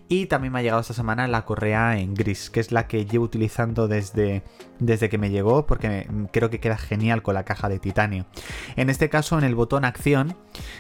y 0.09 0.27
también 0.27 0.53
me 0.53 0.59
ha 0.59 0.63
llegado 0.63 0.81
esta 0.81 0.93
semana 0.93 1.27
la 1.29 1.45
correa 1.45 1.99
en 1.99 2.15
gris, 2.15 2.51
que 2.51 2.61
es 2.61 2.73
la 2.73 2.87
que 2.87 3.07
llevo 3.07 3.25
utilizando 3.25 3.89
desde, 3.89 4.43
desde 4.79 5.09
que 5.09 5.19
me 5.19 5.31
llegó 5.31 5.67
porque 5.67 6.07
creo 6.33 6.51
que 6.51 6.61
queda 6.61 6.77
genial 6.77 7.23
con 7.23 7.35
la 7.35 7.45
caja 7.45 7.69
de 7.69 7.79
titanio. 7.79 8.27
En 8.77 8.91
este 8.91 9.09
caso, 9.09 9.39
en 9.39 9.45
el 9.45 9.55
botón 9.55 9.85
acción 9.85 10.37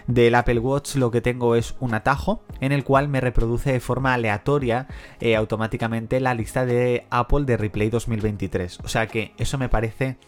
del 0.06 0.34
Apple 0.34 0.58
Watch 0.58 0.96
lo 0.96 1.10
que 1.10 1.20
tengo 1.20 1.54
es 1.54 1.74
un 1.80 1.94
atajo 1.94 2.42
en 2.60 2.72
el 2.72 2.84
cual 2.84 3.08
me 3.08 3.20
reproduce 3.20 3.72
de 3.72 3.80
forma 3.80 4.12
aleatoria 4.12 4.86
eh, 5.20 5.36
automáticamente 5.36 6.20
la 6.20 6.34
lista 6.34 6.66
de 6.66 7.06
Apple 7.10 7.44
de 7.44 7.56
Replay 7.56 7.88
2023. 7.88 8.80
O 8.84 8.88
sea 8.88 9.06
que 9.06 9.32
eso 9.38 9.56
me 9.56 9.68
parece 9.68 10.18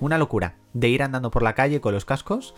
una 0.00 0.18
locura 0.18 0.56
de 0.72 0.88
ir 0.88 1.02
andando 1.02 1.30
por 1.30 1.42
la 1.42 1.54
calle 1.54 1.80
con 1.80 1.94
los 1.94 2.04
cascos 2.04 2.54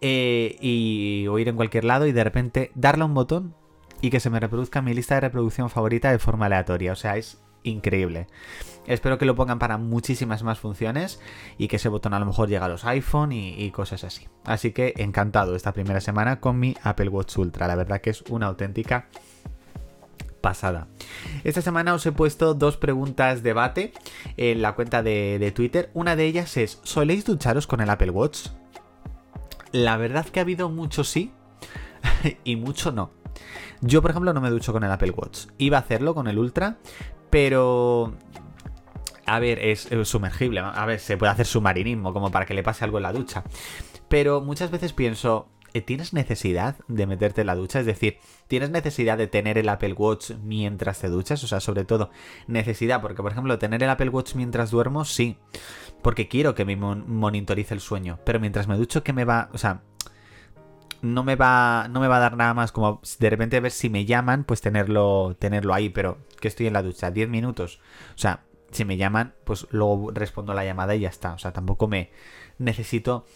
eh, 0.00 0.56
y, 0.60 1.26
o 1.28 1.38
ir 1.38 1.48
en 1.48 1.56
cualquier 1.56 1.84
lado 1.84 2.06
y 2.06 2.12
de 2.12 2.24
repente 2.24 2.70
darle 2.74 3.04
un 3.04 3.14
botón 3.14 3.54
y 4.00 4.10
que 4.10 4.20
se 4.20 4.30
me 4.30 4.40
reproduzca 4.40 4.82
mi 4.82 4.94
lista 4.94 5.14
de 5.14 5.22
reproducción 5.22 5.70
favorita 5.70 6.10
de 6.10 6.18
forma 6.18 6.46
aleatoria. 6.46 6.92
O 6.92 6.96
sea, 6.96 7.16
es 7.16 7.38
increíble. 7.62 8.26
Espero 8.86 9.18
que 9.18 9.24
lo 9.24 9.34
pongan 9.34 9.58
para 9.58 9.78
muchísimas 9.78 10.42
más 10.42 10.60
funciones 10.60 11.20
y 11.58 11.66
que 11.66 11.76
ese 11.76 11.88
botón 11.88 12.14
a 12.14 12.20
lo 12.20 12.26
mejor 12.26 12.48
llegue 12.48 12.64
a 12.64 12.68
los 12.68 12.84
iPhone 12.84 13.32
y, 13.32 13.54
y, 13.54 13.70
cosas 13.70 14.04
así. 14.04 14.28
Así 14.44 14.72
que 14.72 14.94
encantado 14.98 15.56
esta 15.56 15.72
primera 15.72 16.00
semana 16.00 16.40
con 16.40 16.58
mi 16.58 16.76
Apple 16.82 17.08
Watch 17.08 17.36
Ultra. 17.38 17.66
La 17.66 17.74
verdad 17.74 18.00
que 18.00 18.10
es 18.10 18.22
una 18.28 18.46
auténtica 18.46 19.08
pasada. 20.46 20.86
Esta 21.42 21.60
semana 21.60 21.92
os 21.92 22.06
he 22.06 22.12
puesto 22.12 22.54
dos 22.54 22.76
preguntas 22.76 23.42
debate 23.42 23.92
en 24.36 24.62
la 24.62 24.76
cuenta 24.76 25.02
de, 25.02 25.52
Twitter. 25.52 25.90
Una 25.92 26.14
de 26.14 26.24
ellas 26.24 26.56
es, 26.56 26.78
¿soléis 26.84 27.24
ducharos 27.24 27.66
con 27.66 27.80
el 27.80 27.90
Apple 27.90 28.10
Watch? 28.10 28.50
La 29.72 29.96
verdad 29.96 30.24
que 30.24 30.38
ha 30.38 30.44
habido 30.44 30.68
mucho 30.68 31.02
sí 31.02 31.32
y 32.44 32.54
mucho 32.54 32.92
no. 32.92 33.10
Yo, 33.80 34.02
por 34.02 34.12
ejemplo, 34.12 34.32
no 34.32 34.40
me 34.40 34.50
ducho 34.50 34.72
con 34.72 34.84
el 34.84 34.90
Apple 34.92 35.10
Watch. 35.10 35.46
Iba 35.58 35.78
a 35.78 35.80
hacerlo 35.80 36.14
con 36.14 36.28
el 36.28 36.38
Ultra, 36.38 36.76
pero... 37.28 38.14
A 39.26 39.40
ver, 39.40 39.58
es, 39.58 39.88
sumergible. 40.04 40.60
A 40.60 40.86
ver, 40.86 41.00
se 41.00 41.16
puede 41.16 41.32
hacer 41.32 41.46
submarinismo 41.46 42.12
como 42.12 42.30
para 42.30 42.46
que 42.46 42.54
le 42.54 42.62
pase 42.62 42.84
algo 42.84 42.98
en 42.98 43.02
la 43.02 43.12
ducha. 43.12 43.42
Pero 44.06 44.40
muchas 44.42 44.70
veces 44.70 44.92
pienso, 44.92 45.48
¿tienes 45.84 46.12
necesidad 46.12 46.76
de 46.88 47.06
meterte 47.06 47.42
en 47.42 47.48
la 47.48 47.54
ducha? 47.54 47.80
Es 47.80 47.86
decir, 47.86 48.18
¿tienes 48.48 48.70
necesidad 48.70 49.18
de 49.18 49.26
tener 49.26 49.58
el 49.58 49.68
Apple 49.68 49.92
Watch 49.92 50.32
mientras 50.42 51.00
te 51.00 51.08
duchas? 51.08 51.42
O 51.44 51.46
sea, 51.46 51.60
sobre 51.60 51.84
todo, 51.84 52.10
necesidad, 52.46 53.00
porque 53.00 53.22
por 53.22 53.32
ejemplo, 53.32 53.58
tener 53.58 53.82
el 53.82 53.90
Apple 53.90 54.08
Watch 54.08 54.34
mientras 54.34 54.70
duermo, 54.70 55.04
sí, 55.04 55.36
porque 56.02 56.28
quiero 56.28 56.54
que 56.54 56.64
me 56.64 56.76
monitorice 56.76 57.74
el 57.74 57.80
sueño, 57.80 58.18
pero 58.24 58.40
mientras 58.40 58.68
me 58.68 58.76
ducho, 58.76 59.02
¿qué 59.02 59.12
me 59.12 59.24
va? 59.24 59.50
O 59.52 59.58
sea, 59.58 59.82
no 61.02 61.24
me 61.24 61.36
va 61.36 61.88
no 61.90 62.00
me 62.00 62.08
va 62.08 62.16
a 62.16 62.20
dar 62.20 62.36
nada 62.36 62.54
más 62.54 62.72
como 62.72 63.00
de 63.18 63.30
repente 63.30 63.60
ver 63.60 63.70
si 63.70 63.90
me 63.90 64.04
llaman 64.04 64.44
pues 64.44 64.60
tenerlo 64.60 65.36
tenerlo 65.38 65.74
ahí 65.74 65.88
pero 65.88 66.18
que 66.40 66.48
estoy 66.48 66.66
en 66.66 66.72
la 66.72 66.82
ducha 66.82 67.10
10 67.10 67.28
minutos 67.28 67.80
o 68.14 68.18
sea 68.18 68.44
si 68.70 68.84
me 68.84 68.96
llaman 68.96 69.34
pues 69.44 69.66
luego 69.70 70.10
respondo 70.10 70.54
la 70.54 70.64
llamada 70.64 70.94
y 70.94 71.00
ya 71.00 71.08
está 71.08 71.34
o 71.34 71.38
sea 71.38 71.52
tampoco 71.52 71.86
me 71.86 72.10
necesito 72.58 73.26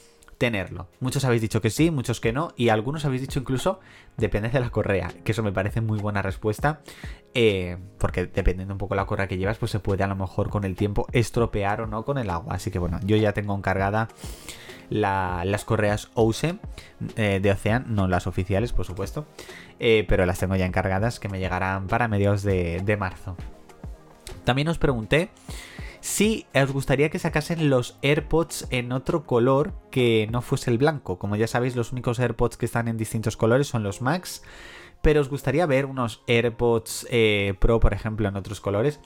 tenerlo. 0.41 0.89
Muchos 1.01 1.27
habéis 1.27 1.43
dicho 1.43 1.61
que 1.61 1.69
sí, 1.69 1.91
muchos 1.91 2.19
que 2.19 2.33
no, 2.33 2.55
y 2.57 2.71
algunos 2.71 3.05
habéis 3.05 3.21
dicho 3.21 3.39
incluso 3.39 3.79
depende 4.17 4.49
de 4.49 4.59
la 4.59 4.71
correa, 4.71 5.13
que 5.23 5.33
eso 5.33 5.43
me 5.43 5.53
parece 5.53 5.83
muy 5.83 5.99
buena 5.99 6.23
respuesta, 6.23 6.81
eh, 7.35 7.77
porque 7.99 8.25
dependiendo 8.25 8.73
un 8.73 8.79
poco 8.79 8.95
la 8.95 9.05
correa 9.05 9.29
que 9.29 9.37
llevas, 9.37 9.59
pues 9.59 9.71
se 9.71 9.81
puede 9.81 10.03
a 10.03 10.07
lo 10.07 10.17
mejor 10.17 10.49
con 10.49 10.65
el 10.65 10.77
tiempo 10.77 11.07
estropear 11.13 11.83
o 11.83 11.87
no 11.87 12.07
con 12.07 12.17
el 12.17 12.31
agua. 12.31 12.55
Así 12.55 12.71
que 12.71 12.79
bueno, 12.79 12.99
yo 13.05 13.17
ya 13.17 13.35
tengo 13.35 13.55
encargada 13.55 14.09
las 14.89 15.65
correas 15.67 16.09
OUSE 16.15 16.59
eh, 17.17 17.41
de 17.43 17.51
Ocean, 17.51 17.95
no 17.95 18.09
las 18.09 18.27
oficiales, 18.27 18.73
por 18.73 18.87
supuesto, 18.87 19.27
eh, 19.79 20.07
pero 20.09 20.25
las 20.25 20.39
tengo 20.39 20.57
ya 20.57 20.65
encargadas 20.65 21.21
que 21.21 21.29
me 21.29 21.39
llegarán 21.39 21.87
para 21.87 22.09
mediados 22.09 22.43
de, 22.43 22.81
de 22.83 22.97
marzo. 22.97 23.37
También 24.45 24.69
os 24.69 24.79
pregunté 24.79 25.29
si 26.01 26.47
os 26.55 26.73
gustaría 26.73 27.11
que 27.11 27.19
sacasen 27.19 27.71
los 27.71 27.99
AirPods 28.03 28.67
en 28.71 28.93
otro 28.93 29.25
color 29.27 29.73
que 29.91 30.29
no 30.31 30.43
fuese 30.43 30.71
el 30.71 30.79
blanco. 30.79 31.19
Como 31.19 31.37
ya 31.37 31.47
sabéis, 31.47 31.77
los 31.77 31.93
únicos 31.93 32.19
AirPods 32.19 32.57
que 32.57 32.67
están 32.67 32.89
en 32.89 32.97
distintos 32.97 33.37
colores 33.37 33.67
son 33.67 33.83
los 33.83 34.01
Max. 34.01 34.43
Pero 35.03 35.21
os 35.21 35.29
gustaría 35.29 35.67
ver 35.67 35.87
unos 35.87 36.23
AirPods 36.27 37.07
eh, 37.11 37.55
Pro, 37.59 37.81
por 37.81 37.95
ejemplo, 37.95 38.29
en 38.29 38.37
otros 38.37 38.61
colores. 38.61 39.01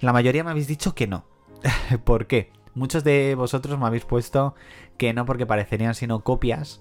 La 0.00 0.12
mayoría 0.12 0.44
me 0.44 0.50
habéis 0.50 0.66
dicho 0.68 0.94
que 0.94 1.06
no. 1.06 1.24
¿Por 2.04 2.26
qué? 2.26 2.52
Muchos 2.74 3.02
de 3.02 3.34
vosotros 3.34 3.78
me 3.78 3.86
habéis 3.86 4.04
puesto 4.04 4.54
que 4.96 5.12
no 5.12 5.26
porque 5.26 5.46
parecerían 5.46 5.94
sino 5.94 6.22
copias. 6.22 6.80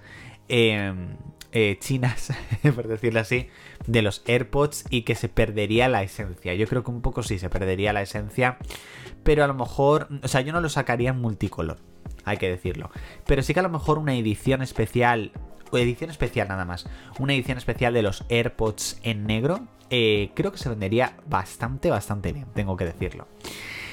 Em, 0.49 1.17
eh, 1.53 1.77
chinas, 1.79 2.33
por 2.75 2.87
decirlo 2.87 3.19
así, 3.19 3.47
de 3.87 4.01
los 4.01 4.21
AirPods 4.27 4.85
y 4.89 5.03
que 5.03 5.15
se 5.15 5.29
perdería 5.29 5.87
la 5.87 6.03
esencia. 6.03 6.53
Yo 6.53 6.67
creo 6.67 6.83
que 6.83 6.91
un 6.91 7.01
poco 7.01 7.23
sí 7.23 7.39
se 7.39 7.49
perdería 7.49 7.93
la 7.93 8.01
esencia, 8.01 8.57
pero 9.23 9.43
a 9.43 9.47
lo 9.47 9.53
mejor, 9.53 10.07
o 10.21 10.27
sea, 10.27 10.41
yo 10.41 10.51
no 10.51 10.61
lo 10.61 10.69
sacaría 10.69 11.11
en 11.11 11.21
multicolor, 11.21 11.77
hay 12.25 12.37
que 12.37 12.49
decirlo. 12.49 12.91
Pero 13.25 13.41
sí 13.41 13.53
que 13.53 13.61
a 13.61 13.63
lo 13.63 13.69
mejor 13.69 13.97
una 13.97 14.13
edición 14.15 14.61
especial, 14.61 15.31
o 15.71 15.77
edición 15.77 16.09
especial 16.09 16.47
nada 16.49 16.65
más, 16.65 16.87
una 17.17 17.33
edición 17.33 17.57
especial 17.57 17.93
de 17.93 18.01
los 18.01 18.25
AirPods 18.29 18.99
en 19.03 19.25
negro, 19.25 19.61
eh, 19.89 20.31
creo 20.35 20.51
que 20.51 20.57
se 20.57 20.69
vendería 20.69 21.15
bastante, 21.27 21.89
bastante 21.89 22.33
bien, 22.33 22.47
tengo 22.53 22.75
que 22.75 22.85
decirlo. 22.85 23.27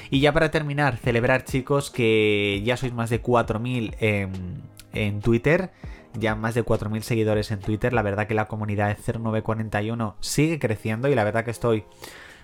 Y 0.09 0.19
ya 0.19 0.33
para 0.33 0.51
terminar, 0.51 0.97
celebrar 0.97 1.45
chicos 1.45 1.89
que 1.89 2.61
ya 2.63 2.77
sois 2.77 2.93
más 2.93 3.09
de 3.09 3.23
4.000 3.23 3.95
en, 3.99 4.61
en 4.93 5.21
Twitter 5.21 5.71
ya 6.17 6.35
más 6.35 6.55
de 6.55 6.65
4.000 6.65 7.01
seguidores 7.01 7.51
en 7.51 7.59
Twitter. 7.59 7.93
La 7.93 8.01
verdad 8.01 8.27
que 8.27 8.33
la 8.33 8.47
comunidad 8.47 8.95
de 8.95 9.13
0941 9.19 10.15
sigue 10.19 10.59
creciendo 10.59 11.07
y 11.07 11.15
la 11.15 11.23
verdad 11.23 11.45
que 11.45 11.51
estoy 11.51 11.85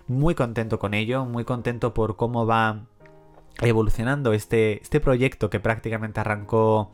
muy 0.08 0.36
contento 0.36 0.80
con 0.80 0.94
ello, 0.94 1.26
muy 1.26 1.46
contento 1.46 1.94
por 1.94 2.16
cómo 2.16 2.46
va 2.46 2.86
evolucionando 3.62 4.34
este, 4.34 4.82
este 4.82 5.00
proyecto 5.00 5.50
que 5.50 5.60
prácticamente 5.60 6.20
arrancó 6.20 6.92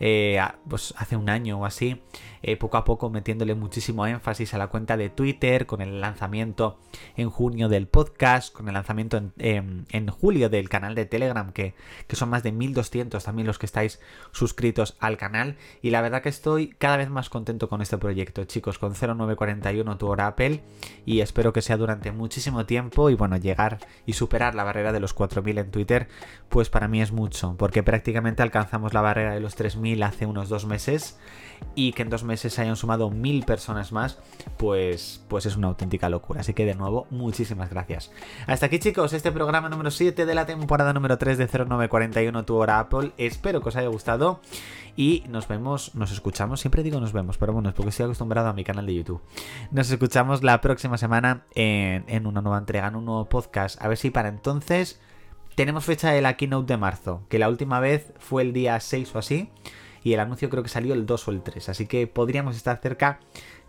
eh, 0.00 0.40
pues 0.68 0.92
hace 0.96 1.16
un 1.16 1.30
año 1.30 1.60
o 1.60 1.66
así 1.66 2.02
eh, 2.46 2.58
poco 2.58 2.76
a 2.76 2.84
poco 2.84 3.08
metiéndole 3.08 3.54
muchísimo 3.54 4.06
énfasis 4.06 4.52
a 4.52 4.58
la 4.58 4.66
cuenta 4.66 4.98
de 4.98 5.08
Twitter, 5.08 5.64
con 5.64 5.80
el 5.80 6.02
lanzamiento 6.02 6.78
en 7.16 7.30
junio 7.30 7.70
del 7.70 7.86
podcast, 7.86 8.52
con 8.52 8.68
el 8.68 8.74
lanzamiento 8.74 9.18
en, 9.38 10.08
julio 10.08 10.50
del 10.50 10.68
canal 10.68 10.94
de 10.94 11.06
Telegram, 11.06 11.52
que, 11.52 11.74
que, 12.06 12.16
son 12.16 12.28
más 12.28 12.42
de 12.42 12.52
1200 12.52 13.24
también 13.24 13.46
los 13.46 13.58
que 13.58 13.64
estáis 13.64 13.98
suscritos 14.32 14.94
al 15.00 15.16
canal. 15.16 15.56
Y 15.80 15.88
la 15.88 16.02
verdad 16.02 16.20
que 16.20 16.28
estoy 16.28 16.68
cada 16.76 16.98
vez 16.98 17.08
más 17.08 17.30
contento 17.30 17.70
con 17.70 17.80
este 17.80 17.96
proyecto, 17.96 18.44
chicos, 18.44 18.78
con 18.78 18.92
0941 18.92 19.96
tu 19.96 20.06
hora 20.08 20.26
Apple. 20.26 20.60
Y 21.06 21.20
espero 21.20 21.54
que 21.54 21.62
sea 21.62 21.78
durante 21.78 22.12
muchísimo 22.12 22.66
tiempo 22.66 23.08
y 23.08 23.14
bueno, 23.14 23.38
llegar 23.38 23.78
y 24.04 24.12
superar 24.12 24.54
la 24.54 24.64
barrera 24.64 24.92
de 24.92 25.00
los 25.00 25.14
4000 25.14 25.56
en 25.56 25.70
Twitter, 25.70 26.08
pues 26.50 26.68
para 26.68 26.88
mí 26.88 27.00
es 27.00 27.10
mucho, 27.10 27.54
porque 27.56 27.82
prácticamente 27.82 28.42
alcanzamos 28.42 28.92
la 28.92 29.00
barrera 29.00 29.32
de 29.32 29.40
los 29.40 29.54
3000 29.54 30.02
hace 30.02 30.26
unos 30.26 30.50
dos 30.50 30.66
meses 30.66 31.18
y 31.74 31.92
que 31.92 32.02
en 32.02 32.10
dos 32.10 32.24
se 32.36 32.60
hayan 32.60 32.76
sumado 32.76 33.10
mil 33.10 33.44
personas 33.44 33.92
más, 33.92 34.18
pues, 34.56 35.22
pues 35.28 35.46
es 35.46 35.56
una 35.56 35.68
auténtica 35.68 36.08
locura. 36.08 36.40
Así 36.40 36.54
que 36.54 36.64
de 36.64 36.74
nuevo, 36.74 37.06
muchísimas 37.10 37.70
gracias. 37.70 38.10
Hasta 38.46 38.66
aquí 38.66 38.78
chicos, 38.78 39.12
este 39.12 39.32
programa 39.32 39.68
número 39.68 39.90
7 39.90 40.26
de 40.26 40.34
la 40.34 40.46
temporada 40.46 40.92
número 40.92 41.18
3 41.18 41.38
de 41.38 41.46
0941 41.46 42.44
Tu 42.44 42.62
Apple. 42.62 43.12
Espero 43.18 43.60
que 43.60 43.68
os 43.68 43.76
haya 43.76 43.88
gustado 43.88 44.40
y 44.96 45.24
nos 45.28 45.48
vemos, 45.48 45.94
nos 45.94 46.12
escuchamos, 46.12 46.60
siempre 46.60 46.82
digo 46.82 47.00
nos 47.00 47.12
vemos, 47.12 47.38
pero 47.38 47.52
bueno, 47.52 47.68
es 47.68 47.74
porque 47.74 47.90
estoy 47.90 48.04
acostumbrado 48.04 48.48
a 48.48 48.52
mi 48.52 48.64
canal 48.64 48.86
de 48.86 48.94
YouTube. 48.94 49.20
Nos 49.70 49.90
escuchamos 49.90 50.42
la 50.42 50.60
próxima 50.60 50.98
semana 50.98 51.44
en, 51.54 52.04
en 52.08 52.26
una 52.26 52.40
nueva 52.40 52.58
entrega, 52.58 52.88
en 52.88 52.96
un 52.96 53.04
nuevo 53.04 53.28
podcast. 53.28 53.80
A 53.82 53.88
ver 53.88 53.96
si 53.96 54.10
para 54.10 54.28
entonces 54.28 55.00
tenemos 55.54 55.84
fecha 55.84 56.10
de 56.10 56.20
la 56.20 56.36
keynote 56.36 56.72
de 56.72 56.76
marzo, 56.76 57.22
que 57.28 57.38
la 57.38 57.48
última 57.48 57.80
vez 57.80 58.12
fue 58.18 58.42
el 58.42 58.52
día 58.52 58.78
6 58.78 59.14
o 59.14 59.18
así 59.18 59.50
y 60.04 60.12
el 60.12 60.20
anuncio 60.20 60.48
creo 60.50 60.62
que 60.62 60.68
salió 60.68 60.94
el 60.94 61.06
2 61.06 61.28
o 61.28 61.30
el 61.32 61.42
3, 61.42 61.70
así 61.70 61.86
que 61.86 62.06
podríamos 62.06 62.56
estar 62.56 62.78
cerca 62.80 63.18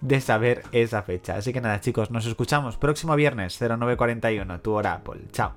de 0.02 0.22
saber 0.22 0.62
esa 0.72 1.02
fecha. 1.02 1.36
Así 1.36 1.54
que 1.54 1.62
nada 1.62 1.80
chicos, 1.80 2.12
nos 2.12 2.28
escuchamos 2.28 2.78
próximo 2.78 3.16
viernes 3.16 3.58
0941, 3.60 4.60
tu 4.60 4.74
hora 4.74 4.94
Apple. 4.94 5.22
Chao. 5.32 5.56